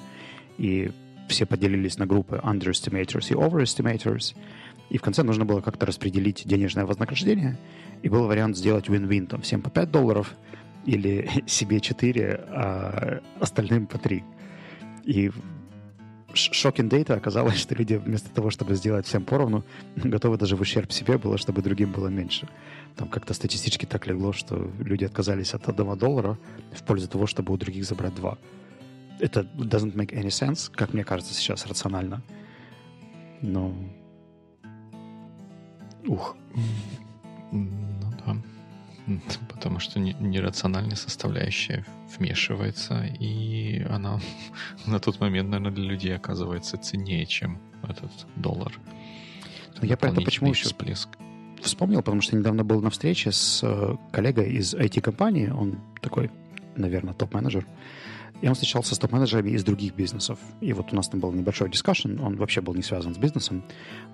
[0.59, 0.91] и
[1.29, 4.35] все поделились на группы underestimators и overestimators,
[4.91, 7.57] и в конце нужно было как-то распределить денежное вознаграждение,
[8.03, 10.35] и был вариант сделать win-win, там, всем по 5 долларов
[10.85, 14.25] или себе 4, а остальным по 3.
[15.05, 15.31] И
[16.35, 19.65] шокинг дейта оказалось, что люди вместо того, чтобы сделать всем поровну,
[19.97, 22.49] готовы даже в ущерб себе было, чтобы другим было меньше.
[22.97, 26.39] Там как-то статистически так легло, что люди отказались от одного доллара
[26.73, 28.39] в пользу того, чтобы у других забрать два.
[29.19, 32.23] Это doesn't make any sense, как мне кажется сейчас рационально.
[33.43, 33.75] Но...
[36.07, 36.37] Ух.
[39.11, 39.21] Ну.
[39.49, 41.85] Потому что нерациональная составляющая
[42.17, 44.21] вмешивается, и она
[44.87, 48.73] на тот момент, наверное, для людей оказывается ценнее, чем этот доллар.
[49.81, 51.09] Но я про это почему еще всплеск.
[51.63, 56.31] вспомнил, потому что недавно был на встрече с э, коллегой из IT-компании, он такой,
[56.77, 57.67] наверное, топ-менеджер,
[58.43, 60.39] и он встречался с топ-менеджерами из других бизнесов.
[60.61, 63.65] И вот у нас там был небольшой дискашн, он вообще был не связан с бизнесом,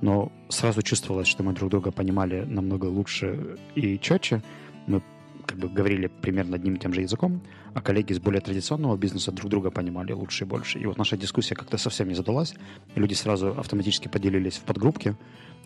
[0.00, 4.42] но сразу чувствовалось, что мы друг друга понимали намного лучше и четче.
[4.86, 5.02] Мы
[5.46, 7.40] как бы говорили примерно одним и тем же языком,
[7.74, 10.78] а коллеги из более традиционного бизнеса друг друга понимали лучше и больше.
[10.78, 12.54] И вот наша дискуссия как-то совсем не задалась.
[12.94, 15.16] Люди сразу автоматически поделились в подгруппки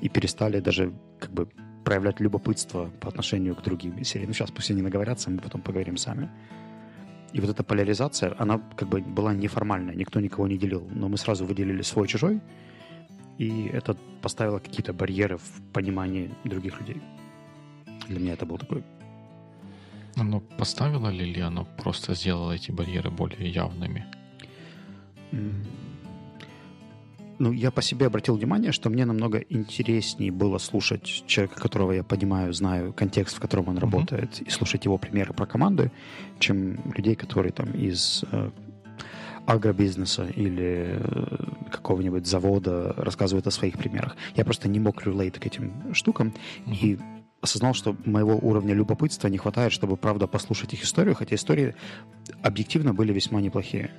[0.00, 1.48] и перестали даже как бы
[1.84, 4.26] проявлять любопытство по отношению к другим из серии.
[4.26, 6.28] Ну, сейчас пусть они наговорятся, мы потом поговорим сами.
[7.32, 10.86] И вот эта поляризация, она как бы была неформальная, никто никого не делил.
[10.90, 12.40] Но мы сразу выделили свой-чужой,
[13.38, 17.00] и это поставило какие-то барьеры в понимании других людей.
[18.08, 18.82] Для меня это был такой
[20.16, 24.06] оно поставило ли, или оно просто сделало эти барьеры более явными?
[27.40, 32.04] Ну, я по себе обратил внимание, что мне намного интереснее было слушать человека, которого я
[32.04, 33.80] понимаю, знаю контекст, в котором он mm-hmm.
[33.80, 35.90] работает, и слушать его примеры про команды,
[36.38, 38.50] чем людей, которые там из э,
[39.46, 44.16] агробизнеса или э, какого-нибудь завода рассказывают о своих примерах.
[44.36, 46.34] Я просто не мог релейт к этим штукам,
[46.66, 46.74] mm-hmm.
[46.82, 46.98] и
[47.40, 51.74] осознал, что моего уровня любопытства не хватает, чтобы, правда, послушать их историю, хотя истории
[52.42, 53.90] объективно были весьма неплохие.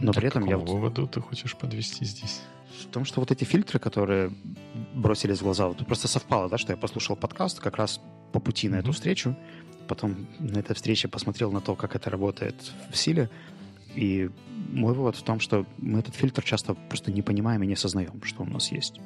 [0.00, 0.58] Но так при этом я...
[0.58, 2.42] выводу ты хочешь подвести здесь?
[2.82, 4.30] В том, что вот эти фильтры, которые
[4.94, 8.00] бросились в глаза, вот просто совпало, да, что я послушал подкаст как раз
[8.32, 8.78] по пути на mm-hmm.
[8.80, 9.36] эту встречу,
[9.88, 12.54] потом на этой встрече посмотрел на то, как это работает
[12.90, 13.30] в силе,
[13.94, 14.30] и
[14.72, 18.20] мой вывод в том, что мы этот фильтр часто просто не понимаем и не осознаем,
[18.22, 19.00] что у нас есть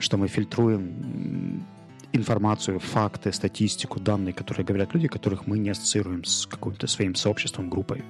[0.00, 1.64] что мы фильтруем
[2.12, 7.68] информацию, факты, статистику, данные, которые говорят люди, которых мы не ассоциируем с каким-то своим сообществом,
[7.68, 8.04] группой,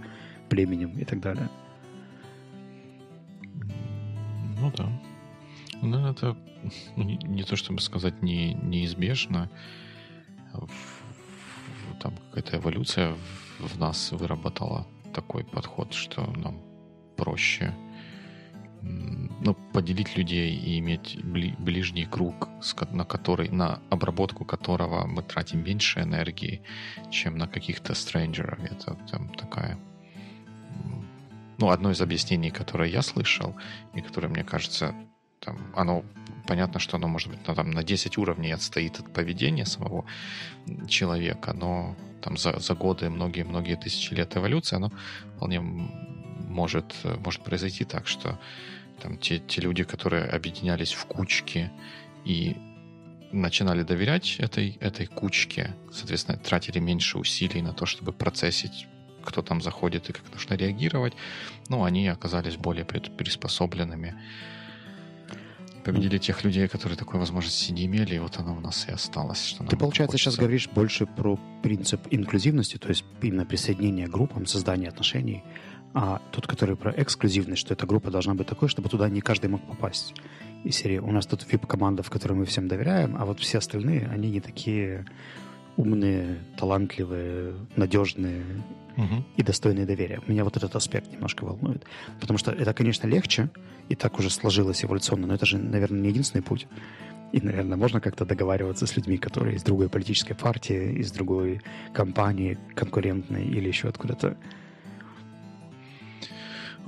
[0.48, 1.48] племенем и так далее.
[4.60, 4.88] Ну да.
[5.82, 6.36] Ну, это
[6.96, 9.50] ну, не, не то, чтобы сказать не, неизбежно.
[12.00, 13.14] Там какая-то эволюция
[13.58, 16.58] в нас выработала такой подход, что нам
[17.16, 17.74] проще
[19.40, 22.48] ну, поделить людей и иметь ближний круг,
[22.90, 26.62] на который, на обработку которого мы тратим меньше энергии,
[27.10, 28.58] чем на каких-то стрэнджеров.
[28.60, 29.78] Это там такая
[31.58, 33.54] ну, одно из объяснений, которое я слышал,
[33.94, 34.94] и которое, мне кажется,
[35.40, 36.04] там, оно
[36.46, 40.04] понятно, что оно может быть на, там, на 10 уровней отстоит от поведения самого
[40.88, 44.92] человека, но там за, за годы, многие-многие тысячи лет эволюции, оно
[45.36, 46.94] вполне может,
[47.24, 48.38] может произойти так, что
[49.00, 51.70] там, те, те люди, которые объединялись в кучки
[52.24, 52.56] и
[53.32, 58.86] начинали доверять этой, этой кучке, соответственно, тратили меньше усилий на то, чтобы процессить,
[59.24, 61.14] кто там заходит и как нужно реагировать,
[61.68, 64.14] ну, они оказались более приспособленными.
[65.84, 69.44] Победили тех людей, которые такой возможности не имели, и вот оно у нас и осталось.
[69.46, 70.30] Что Ты, получается, хочется.
[70.30, 75.44] сейчас говоришь больше про принцип инклюзивности, то есть именно присоединение к группам, создание отношений,
[75.98, 79.48] а тот, который про эксклюзивность, что эта группа должна быть такой, чтобы туда не каждый
[79.48, 80.14] мог попасть.
[80.62, 84.06] И серии у нас тут VIP-команда, в которой мы всем доверяем, а вот все остальные,
[84.12, 85.06] они не такие
[85.78, 88.44] умные, талантливые, надежные
[88.98, 89.24] угу.
[89.38, 90.20] и достойные доверия.
[90.26, 91.82] Меня вот этот аспект немножко волнует.
[92.20, 93.48] Потому что это, конечно, легче,
[93.88, 96.66] и так уже сложилось эволюционно, но это же, наверное, не единственный путь.
[97.32, 101.62] И, наверное, можно как-то договариваться с людьми, которые из другой политической партии, из другой
[101.94, 104.36] компании конкурентной или еще откуда-то.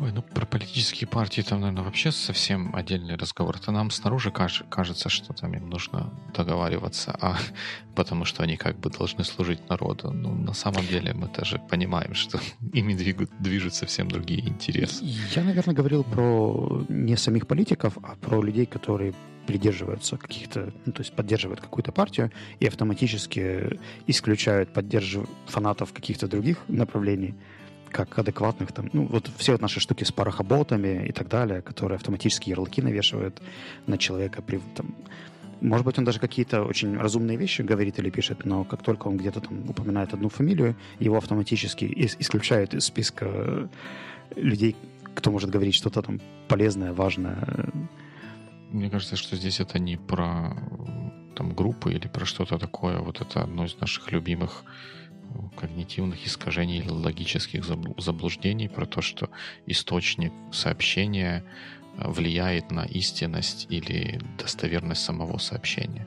[0.00, 3.56] Ой, ну про политические партии там, наверное, вообще совсем отдельный разговор.
[3.56, 7.36] Это нам снаружи кажется, что там им нужно договариваться, а
[7.96, 10.12] потому что они как бы должны служить народу.
[10.12, 12.38] Ну, на самом деле мы тоже понимаем, что
[12.72, 15.04] ими двигают, движут совсем другие интересы.
[15.34, 19.14] Я, наверное, говорил про не самих политиков, а про людей, которые
[19.48, 22.30] придерживаются каких-то, ну, то есть поддерживают какую-то партию
[22.60, 25.16] и автоматически исключают поддерж...
[25.46, 27.34] фанатов каких-то других направлений
[27.90, 31.96] как адекватных там, ну, вот все вот наши штуки с парохоботами и так далее, которые
[31.96, 33.40] автоматически ярлыки навешивают
[33.86, 34.94] на человека при там,
[35.60, 39.16] Может быть, он даже какие-то очень разумные вещи говорит или пишет, но как только он
[39.16, 41.84] где-то там упоминает одну фамилию, его автоматически
[42.20, 43.68] исключают из списка
[44.36, 44.76] людей,
[45.14, 47.70] кто может говорить что-то там полезное, важное.
[48.70, 50.56] Мне кажется, что здесь это не про
[51.34, 52.98] там группы или про что-то такое.
[52.98, 54.64] Вот это одно из наших любимых
[55.56, 59.30] когнитивных искажений или логических заблуждений про то, что
[59.66, 61.44] источник сообщения
[61.96, 66.06] э, влияет на истинность или достоверность самого сообщения.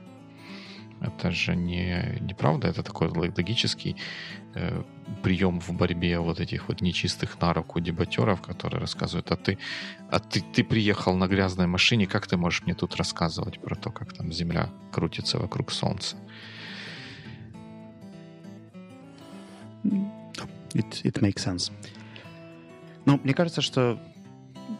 [1.02, 3.96] Это же не, неправда, это такой логический
[4.54, 4.82] э,
[5.22, 9.58] прием в борьбе вот этих вот нечистых на руку дебатеров, которые рассказывают, а ты,
[10.10, 13.90] а ты, ты приехал на грязной машине, как ты можешь мне тут рассказывать про то,
[13.90, 16.16] как там Земля крутится вокруг Солнца?
[19.84, 21.72] It, it makes sense.
[23.04, 23.98] Но мне кажется, что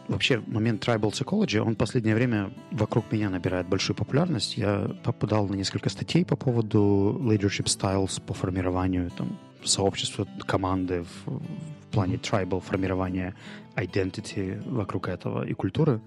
[0.07, 4.57] вообще момент tribal psychology, он в последнее время вокруг меня набирает большую популярность.
[4.57, 11.31] Я попадал на несколько статей по поводу leadership styles, по формированию там, сообщества, команды в,
[11.31, 13.35] в плане tribal, формирования
[13.75, 16.01] identity вокруг этого и культуры.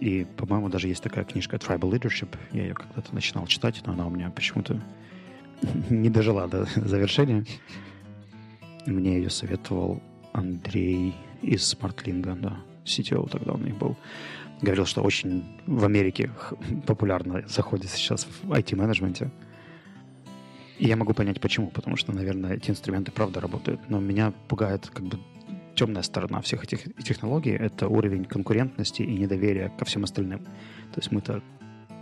[0.00, 2.28] И, по-моему, даже есть такая книжка Tribal Leadership.
[2.52, 4.80] Я ее когда-то начинал читать, но она у меня почему-то
[5.90, 7.46] не дожила до завершения.
[8.86, 10.00] Мне ее советовал
[10.32, 12.56] Андрей из Смартлинга, да.
[12.84, 13.96] CTO тогда у них был,
[14.62, 16.30] говорил, что очень в Америке
[16.86, 19.30] популярно заходит сейчас в IT-менеджменте.
[20.78, 21.68] И я могу понять, почему.
[21.70, 23.80] Потому что, наверное, эти инструменты правда работают.
[23.88, 25.18] Но меня пугает как бы
[25.74, 27.52] темная сторона всех этих технологий.
[27.52, 30.40] Это уровень конкурентности и недоверия ко всем остальным.
[30.92, 31.42] То есть мы-то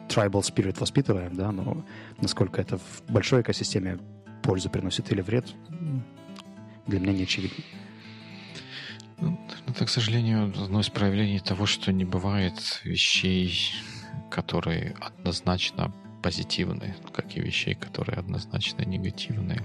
[0.09, 1.85] tribal spirit воспитываем, да, но
[2.21, 3.99] насколько это в большой экосистеме
[4.43, 5.55] пользу приносит или вред,
[6.87, 7.65] для меня не очевидно.
[9.19, 13.73] Ну, это, к сожалению, одно из проявлений того, что не бывает вещей,
[14.31, 15.93] которые однозначно
[16.23, 19.63] позитивны, как и вещей, которые однозначно негативны.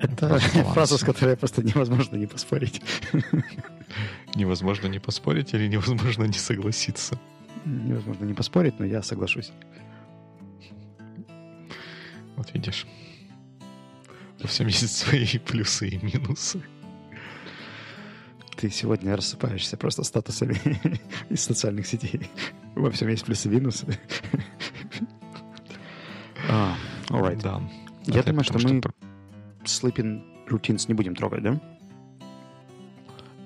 [0.00, 0.38] Это
[0.74, 2.82] фраза, с которой просто невозможно не поспорить.
[4.34, 7.18] Невозможно не поспорить или невозможно не согласиться?
[7.64, 9.52] Невозможно не поспорить, но я соглашусь.
[12.36, 12.86] Вот видишь.
[14.44, 16.62] Во всем есть свои плюсы и минусы
[18.56, 20.58] ты сегодня рассыпаешься просто статусами
[21.28, 22.30] из социальных сетей.
[22.74, 23.86] Во всем есть плюсы и минусы.
[26.48, 26.74] а,
[27.08, 27.42] alright.
[27.42, 27.60] Да.
[28.04, 28.90] Я Это думаю, что мы что...
[29.64, 31.60] sleeping routines не будем трогать, да?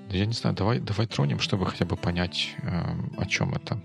[0.09, 2.81] Я не знаю, давай, давай тронем, чтобы хотя бы понять, э,
[3.17, 3.81] о чем это.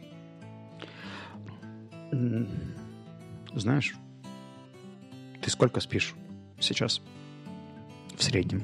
[3.55, 3.95] Знаешь,
[5.41, 6.15] ты сколько спишь
[6.65, 7.01] сейчас
[8.17, 8.63] в среднем?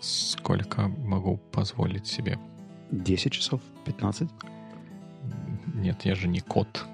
[0.00, 2.38] Сколько могу позволить себе?
[2.90, 3.60] 10 часов?
[3.84, 4.28] 15?
[5.74, 6.84] Нет, я же не кот,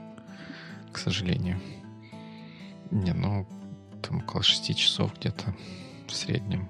[0.92, 1.58] к сожалению.
[2.90, 3.46] Не, ну,
[4.02, 5.54] там около 6 часов где-то
[6.06, 6.68] в среднем.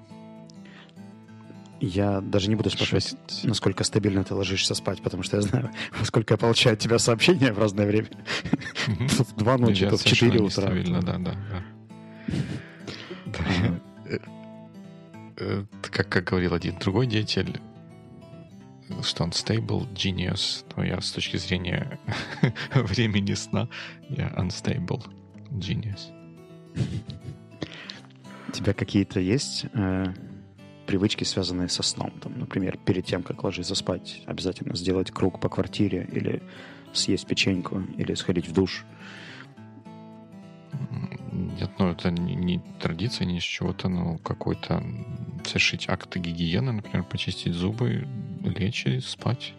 [1.80, 3.44] Я даже не буду спрашивать, 6...
[3.44, 5.70] насколько стабильно ты ложишься спать, потому что я знаю,
[6.02, 8.08] сколько я получаю от тебя сообщения в разное время.
[9.16, 10.62] Тут два ночи, тут четыре утра.
[10.62, 11.34] Стабильно, да, да.
[11.50, 12.34] да.
[15.90, 17.60] Как, как говорил один другой деятель,
[19.02, 21.98] что он stable genius, но я с точки зрения
[22.74, 23.68] времени сна,
[24.08, 25.04] я unstable
[25.50, 26.12] genius.
[28.48, 30.06] У тебя какие-то есть э,
[30.86, 32.12] привычки, связанные со сном?
[32.20, 36.42] Там, например, перед тем, как ложиться спать, обязательно сделать круг по квартире или
[36.92, 38.84] съесть печеньку или сходить в душ?
[41.58, 44.82] Нет, ну это не, не традиция, не с чего-то, ну какой-то
[45.44, 48.06] совершить акты гигиены, например, почистить зубы,
[48.42, 49.54] лечь и спать.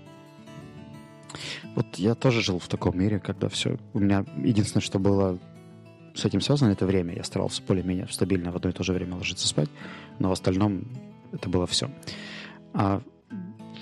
[1.76, 3.78] Вот я тоже жил в таком мире, когда все...
[3.94, 5.38] У меня единственное, что было
[6.16, 7.16] с этим связано, это время.
[7.16, 9.70] Я старался более-менее стабильно в одно и то же время ложиться спать,
[10.20, 10.86] но в остальном
[11.32, 11.92] это было все.
[12.74, 13.02] А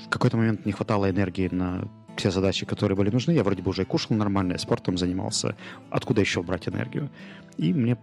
[0.05, 3.31] в какой-то момент не хватало энергии на все задачи, которые были нужны.
[3.31, 5.55] Я вроде бы уже и кушал нормально, спортом занимался.
[5.89, 7.09] Откуда еще брать энергию?
[7.57, 7.97] И мне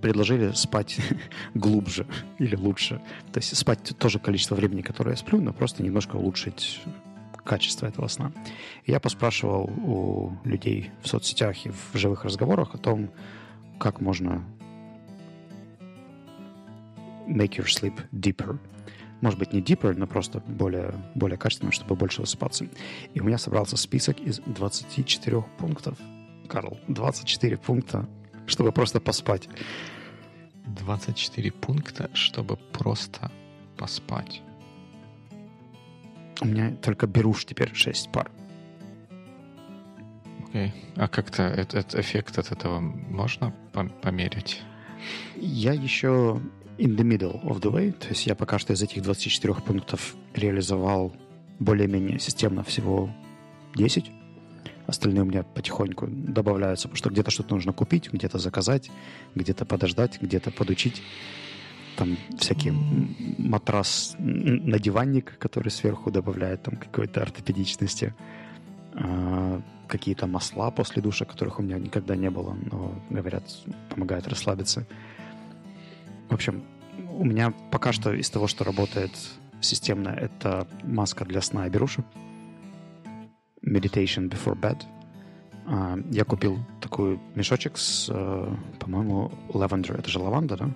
[0.00, 0.98] предложили спать
[1.54, 2.06] глубже
[2.38, 3.00] или лучше.
[3.32, 6.80] То есть спать тоже количество времени, которое я сплю, но просто немножко улучшить
[7.44, 8.32] качество этого сна.
[8.84, 13.10] И я поспрашивал у людей в соцсетях и в живых разговорах о том,
[13.78, 14.44] как можно
[17.26, 18.58] make your sleep deeper.
[19.20, 22.68] Может быть, не deeper, но просто более, более качественно, чтобы больше высыпаться.
[23.14, 25.98] И у меня собрался список из 24 пунктов.
[26.48, 28.08] Карл, 24 пункта
[28.48, 29.48] чтобы просто поспать.
[30.66, 33.30] 24 пункта, чтобы просто
[33.76, 34.42] поспать.
[36.40, 38.30] У меня только беруш теперь 6 пар.
[40.48, 40.72] Окей.
[40.96, 43.52] А как-то этот эффект от этого можно
[44.02, 44.62] померить?
[45.36, 46.40] Я еще
[46.78, 47.92] in the middle of the way.
[47.92, 51.12] То есть я пока что из этих 24 пунктов реализовал
[51.58, 53.10] более-менее системно всего
[53.74, 54.10] 10.
[54.86, 58.90] Остальные у меня потихоньку добавляются, потому что где-то что-то нужно купить, где-то заказать,
[59.34, 61.02] где-то подождать, где-то подучить.
[61.96, 62.72] Там всякий
[63.38, 68.14] матрас на диванник, который сверху добавляет там какой-то ортопедичности.
[68.94, 73.44] А, какие-то масла после душа, которых у меня никогда не было, но, говорят,
[73.90, 74.86] помогают расслабиться.
[76.28, 76.62] В общем,
[77.12, 79.12] у меня пока что из того, что работает
[79.60, 82.04] системно, это маска для сна и беруши.
[83.64, 84.82] Meditation Before Bed.
[85.66, 89.98] А, я купил такой мешочек с, э, по-моему, lavender.
[89.98, 90.70] Это же лаванда, да?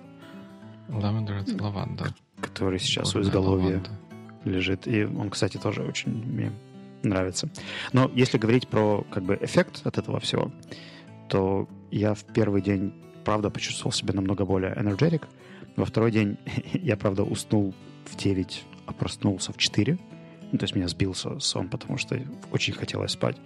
[0.89, 2.13] Lavender— это лаванда.
[2.41, 3.89] Который сейчас Горная у изголовья лаванда.
[4.45, 4.87] лежит.
[4.87, 6.51] И он, кстати, тоже очень мне
[7.03, 7.49] нравится.
[7.93, 10.51] Но если говорить про как бы эффект от этого всего,
[11.29, 12.93] то я в первый день,
[13.23, 15.27] правда, почувствовал себя намного более энергетик.
[15.75, 16.37] Во второй день
[16.73, 17.73] я, правда, уснул
[18.05, 19.97] в 9, а проснулся в 4.
[20.51, 22.19] Ну, то есть меня сбился сон, потому что
[22.51, 23.37] очень хотелось спать.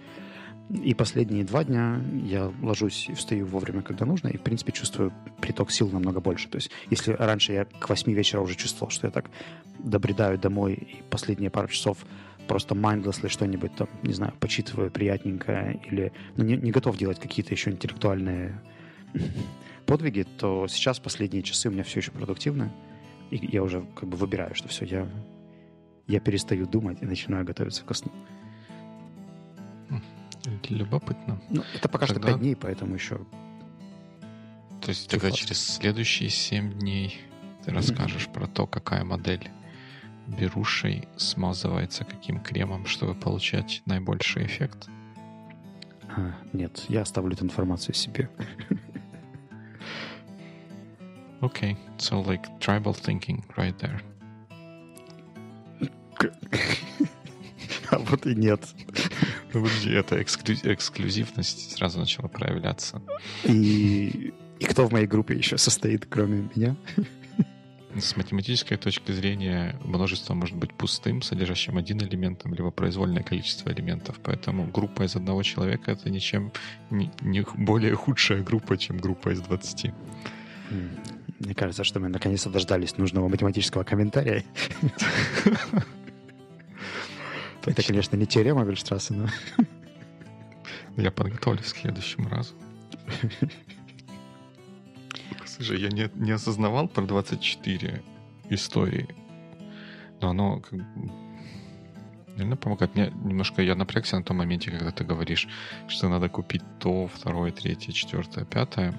[0.84, 5.14] И последние два дня я ложусь и встаю вовремя, когда нужно, и, в принципе, чувствую
[5.40, 6.48] приток сил намного больше.
[6.48, 9.30] То есть, если раньше я к 8 вечера уже чувствовал, что я так
[9.78, 12.04] добредаю домой, и последние пару часов
[12.46, 17.54] просто mindlessly что-нибудь там, не знаю, почитываю приятненькое, или ну, не, не готов делать какие-то
[17.54, 18.60] еще интеллектуальные
[19.88, 22.70] подвиги, то сейчас последние часы у меня все еще продуктивны,
[23.30, 25.08] и я уже как бы выбираю, что все, я
[26.06, 28.10] я перестаю думать и начинаю готовиться ко сну.
[30.68, 31.40] Любопытно.
[31.50, 32.28] Ну, это пока тогда...
[32.28, 33.18] что 5 дней, поэтому еще...
[34.80, 37.20] То есть тогда через следующие 7 дней
[37.64, 38.32] ты расскажешь mm-hmm.
[38.32, 39.50] про то, какая модель
[40.26, 44.88] берушей смазывается каким кремом, чтобы получать наибольший эффект?
[46.08, 48.30] А, нет, я оставлю эту информацию себе.
[51.40, 54.00] Okay, so like tribal thinking right there.
[57.90, 58.60] А вот и нет.
[59.52, 63.00] Ну, подожди, это эксклюзивность сразу начала проявляться.
[63.44, 66.76] И, и кто в моей группе еще состоит, кроме меня?
[67.96, 74.20] С математической точки зрения множество может быть пустым, содержащим один элемент, либо произвольное количество элементов.
[74.22, 76.52] Поэтому группа из одного человека— это ничем
[76.90, 79.92] не, не более худшая группа, чем группа из 20.
[81.38, 84.44] Мне кажется, что мы наконец-то дождались нужного математического комментария.
[87.64, 89.28] Это, конечно, не теорема Вильштрасса, но...
[90.96, 92.54] Я подготовлюсь к следующему разу.
[95.44, 98.02] Слушай, я не, не осознавал про 24
[98.50, 99.08] истории.
[100.20, 100.80] Но оно как
[102.38, 102.94] Наверное, помогает.
[102.94, 105.48] Мне немножко я напрягся на том моменте, когда ты говоришь,
[105.88, 108.94] что надо купить то, второе, третье, четвертое, пятое.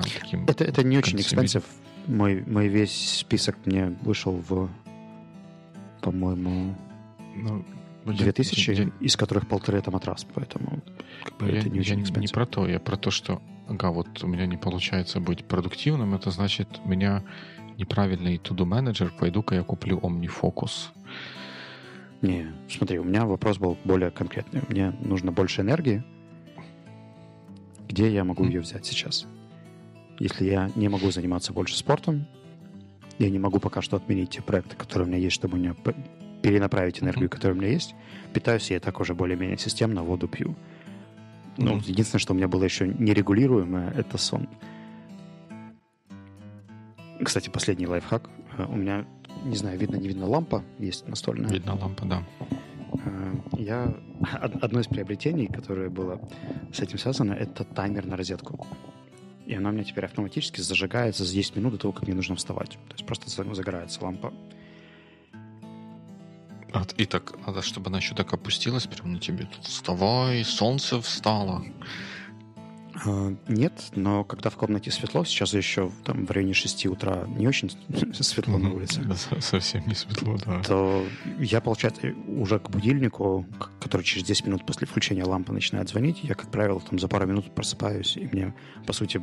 [0.00, 0.44] Как-то таким...
[0.44, 1.64] Это, это не очень экспенсив.
[2.06, 4.68] Мой, мой весь список мне вышел в,
[6.00, 6.74] по-моему,
[7.36, 7.64] ну,
[8.04, 10.82] 2000, я, из которых полторы это матрас, поэтому
[11.22, 13.90] как бы, я, это не очень я не про то, я про то, что ага,
[13.90, 17.22] вот у меня не получается быть продуктивным, это значит, у меня
[17.78, 20.90] неправильный to-do менеджер, пойду-ка я куплю OmniFocus.
[22.20, 24.62] Не, смотри, у меня вопрос был более конкретный.
[24.68, 26.04] Мне нужно больше энергии.
[27.88, 28.48] Где я могу mm.
[28.48, 29.26] ее взять сейчас?
[30.18, 32.26] Если я не могу заниматься больше спортом,
[33.18, 35.74] я не могу пока что отменить те проекты, которые у меня есть, чтобы у меня
[36.42, 37.94] перенаправить энергию, которая у меня есть.
[38.32, 40.54] Питаюсь я так уже более-менее системно, воду пью.
[41.56, 41.82] Ну, mm-hmm.
[41.86, 44.48] единственное, что у меня было еще нерегулируемое, это сон.
[47.22, 48.28] Кстати, последний лайфхак.
[48.58, 49.06] Э, у меня,
[49.44, 51.50] не знаю, видно, не видно, лампа есть настольная.
[51.50, 52.22] Видно лампа, да.
[53.04, 53.94] Э, я...
[54.40, 56.20] Одно из приобретений, которое было
[56.72, 58.66] с этим связано, это таймер на розетку.
[59.46, 62.36] И она у меня теперь автоматически зажигается за 10 минут до того, как мне нужно
[62.36, 62.70] вставать.
[62.70, 64.32] То есть просто загорается лампа.
[66.96, 69.48] И так надо, чтобы она еще так опустилась прямо на тебе.
[69.62, 71.64] Вставай, солнце встало.
[73.04, 77.48] А, нет, но когда в комнате светло, сейчас еще там в районе 6 утра не
[77.48, 77.70] очень
[78.14, 79.02] светло на улице.
[79.40, 80.62] совсем не светло, да.
[80.62, 81.04] То
[81.38, 83.46] я, получается, уже к будильнику,
[83.80, 87.26] который через 10 минут после включения лампы начинает звонить, я, как правило, там за пару
[87.26, 88.54] минут просыпаюсь, и мне,
[88.86, 89.22] по сути,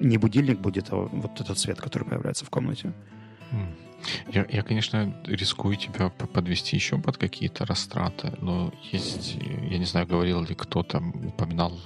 [0.00, 2.92] не будильник будет, а вот этот свет, который появляется в комнате.
[4.32, 10.06] Я, я, конечно, рискую тебя подвести еще под какие-то растраты, но есть, я не знаю,
[10.06, 11.80] говорил ли кто-то, упоминал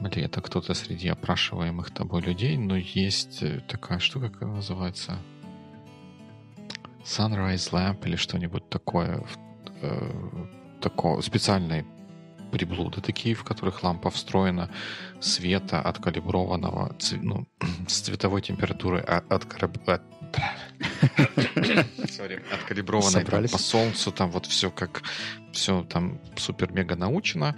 [0.00, 5.18] ли это кто-то среди опрашиваемых тобой людей, но есть э, такая штука, как она называется,
[7.04, 9.24] Sunrise Lamp или что-нибудь такое,
[9.82, 10.46] э,
[10.80, 11.84] такое специальный
[12.50, 14.70] приблуды такие, в которых лампа встроена
[15.20, 17.46] света откалиброванного, ну,
[17.88, 19.44] с цветовой температурой от, от,
[19.88, 20.02] от,
[22.06, 25.02] Sorry, откалиброванной по солнцу, там вот все как,
[25.52, 27.56] все там супер-мега научено,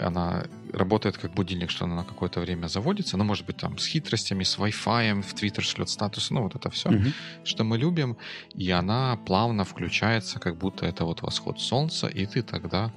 [0.00, 3.86] она работает как будильник, что она на какое-то время заводится, ну, может быть, там, с
[3.86, 7.12] хитростями, с Wi-Fi, в Twitter шлет статус, ну, вот это все, mm-hmm.
[7.44, 8.16] что мы любим,
[8.54, 12.92] и она плавно включается, как будто это вот восход солнца, и ты тогда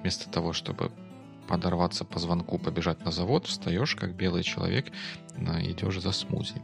[0.00, 0.90] вместо того, чтобы
[1.48, 4.86] подорваться по звонку, побежать на завод, встаешь как белый человек,
[5.36, 6.62] идешь за смузи.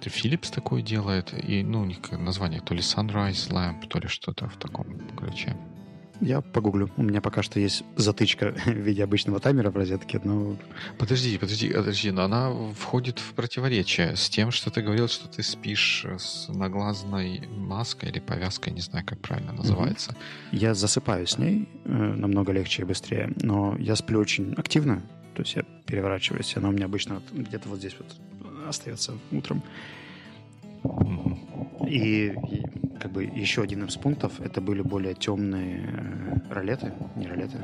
[0.00, 4.48] Philips такое делает, и, ну, у них название то ли Sunrise Lamp, то ли что-то
[4.48, 5.54] в таком ключе.
[6.20, 6.90] Я погуглю.
[6.96, 10.56] У меня пока что есть затычка в виде обычного таймера в розетке, но...
[10.98, 15.42] Подожди, подожди, подожди, но она входит в противоречие с тем, что ты говорил, что ты
[15.42, 20.14] спишь с наглазной маской или повязкой, не знаю, как правильно называется.
[20.52, 25.02] Я засыпаю с ней э, намного легче и быстрее, но я сплю очень активно,
[25.34, 28.14] то есть я переворачиваюсь, она у меня обычно где-то вот здесь вот
[28.68, 29.62] остается утром.
[31.86, 32.62] И, и
[33.00, 37.58] как бы еще один из пунктов это были более темные э, ролеты, не ролеты,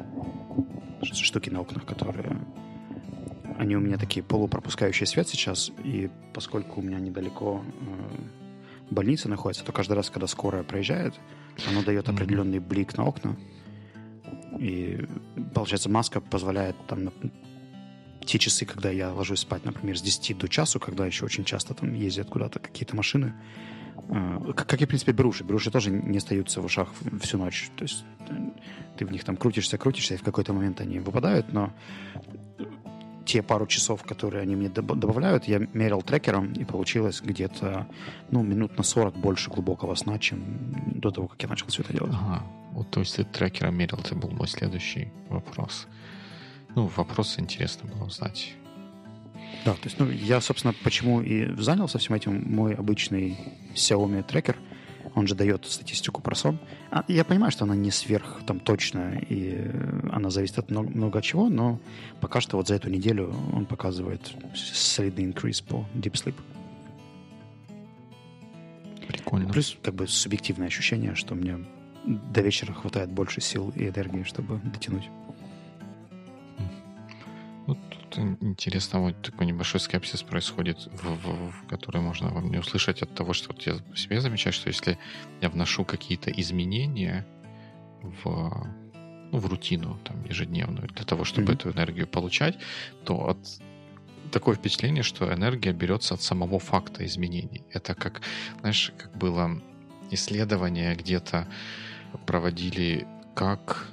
[1.12, 2.39] штуки на окнах, которые
[3.59, 9.64] они у меня такие полупропускающие свет сейчас, и поскольку у меня недалеко э, больница находится,
[9.64, 11.14] то каждый раз, когда скорая проезжает,
[11.68, 13.37] оно дает определенный блик на окна,
[14.59, 15.07] и
[15.55, 17.11] получается маска позволяет там
[18.24, 21.74] те часы, когда я ложусь спать, например, с 10 до часу, когда еще очень часто
[21.74, 23.34] там ездят куда-то какие-то машины,
[24.55, 25.44] как и, в принципе, беруши.
[25.44, 26.88] Беруши тоже не остаются в ушах
[27.20, 27.70] всю ночь.
[27.76, 28.34] То есть э,
[28.97, 31.72] ты в них там крутишься, крутишься, и в какой-то момент они выпадают, но
[33.24, 37.88] те пару часов, которые они мне добавляют, я мерил трекером, и получилось где-то,
[38.30, 40.40] ну, минут на 40 больше глубокого сна, чем
[40.94, 42.12] до того, как я начал все это делать.
[42.14, 42.44] Ага.
[42.72, 45.88] Вот, то есть ты трекером мерил, это был мой следующий вопрос.
[46.74, 48.55] Ну, вопрос интересно было узнать.
[49.64, 52.55] Да, то есть, ну, я, собственно, почему и занялся всем этим.
[52.55, 53.36] Мой обычный
[53.74, 54.57] Xiaomi трекер,
[55.14, 56.59] он же дает статистику про сон.
[56.90, 59.70] А я понимаю, что она не сверх там точная, и
[60.12, 61.80] она зависит от много, много от чего, но
[62.20, 64.20] пока что вот за эту неделю он показывает
[64.55, 66.34] солидный increase по Deep Sleep.
[69.09, 69.49] Прикольно.
[69.49, 71.64] Плюс как бы субъективное ощущение, что мне
[72.05, 75.09] до вечера хватает больше сил и энергии, чтобы дотянуть.
[78.11, 83.03] Тут интересно, вот такой небольшой скепсис происходит, в, в, в который можно вам не услышать
[83.03, 84.99] от того, что вот я себе замечаю, что если
[85.41, 87.27] я вношу какие-то изменения
[88.03, 88.25] в,
[89.33, 91.55] ну, в рутину там, ежедневную для того, чтобы mm-hmm.
[91.55, 92.59] эту энергию получать,
[93.05, 93.39] то от
[94.31, 97.65] такое впечатление, что энергия берется от самого факта изменений.
[97.73, 98.23] Это как,
[98.61, 99.63] знаешь, как было
[100.11, 101.47] исследование где-то
[102.27, 103.89] проводили, как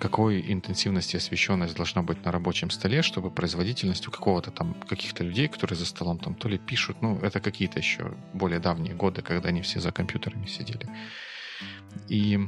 [0.00, 5.46] какой интенсивности освещенность должна быть на рабочем столе, чтобы производительность у какого-то там, каких-то людей,
[5.46, 9.50] которые за столом там то ли пишут, ну, это какие-то еще более давние годы, когда
[9.50, 10.88] они все за компьютерами сидели.
[12.08, 12.40] И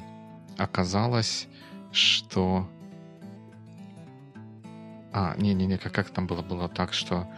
[0.59, 1.47] оказалось,
[1.93, 2.69] что...
[5.13, 6.43] А, не-не-не, как, как там было?
[6.43, 7.29] Было так, что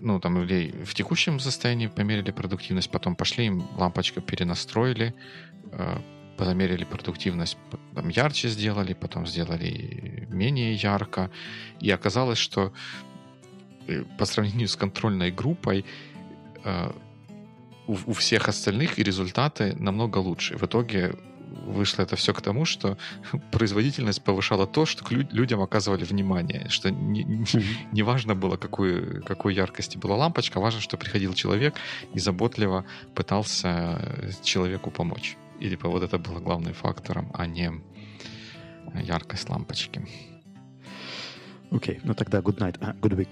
[0.00, 5.14] ну, там людей в текущем состоянии померили продуктивность, потом пошли им лампочку перенастроили,
[6.44, 7.56] замерили продуктивность,
[7.94, 11.30] там, ярче сделали, потом сделали менее ярко.
[11.80, 12.72] И оказалось, что
[13.88, 15.84] э, по сравнению с контрольной группой
[16.64, 16.92] э,
[17.86, 20.56] у, всех остальных и результаты намного лучше.
[20.56, 21.14] В итоге
[21.64, 22.98] вышло это все к тому, что
[23.52, 27.46] производительность повышала то, что людям оказывали внимание, что не, не,
[27.92, 31.74] не важно было, какой, какой яркости была лампочка, важно, что приходил человек
[32.14, 32.84] и заботливо
[33.14, 35.36] пытался человеку помочь.
[35.60, 37.70] И типа вот это было главным фактором, а не
[38.94, 40.06] яркость лампочки.
[41.70, 43.28] Окей, okay, ну тогда good night, uh, good week.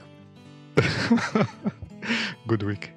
[2.46, 2.90] good week.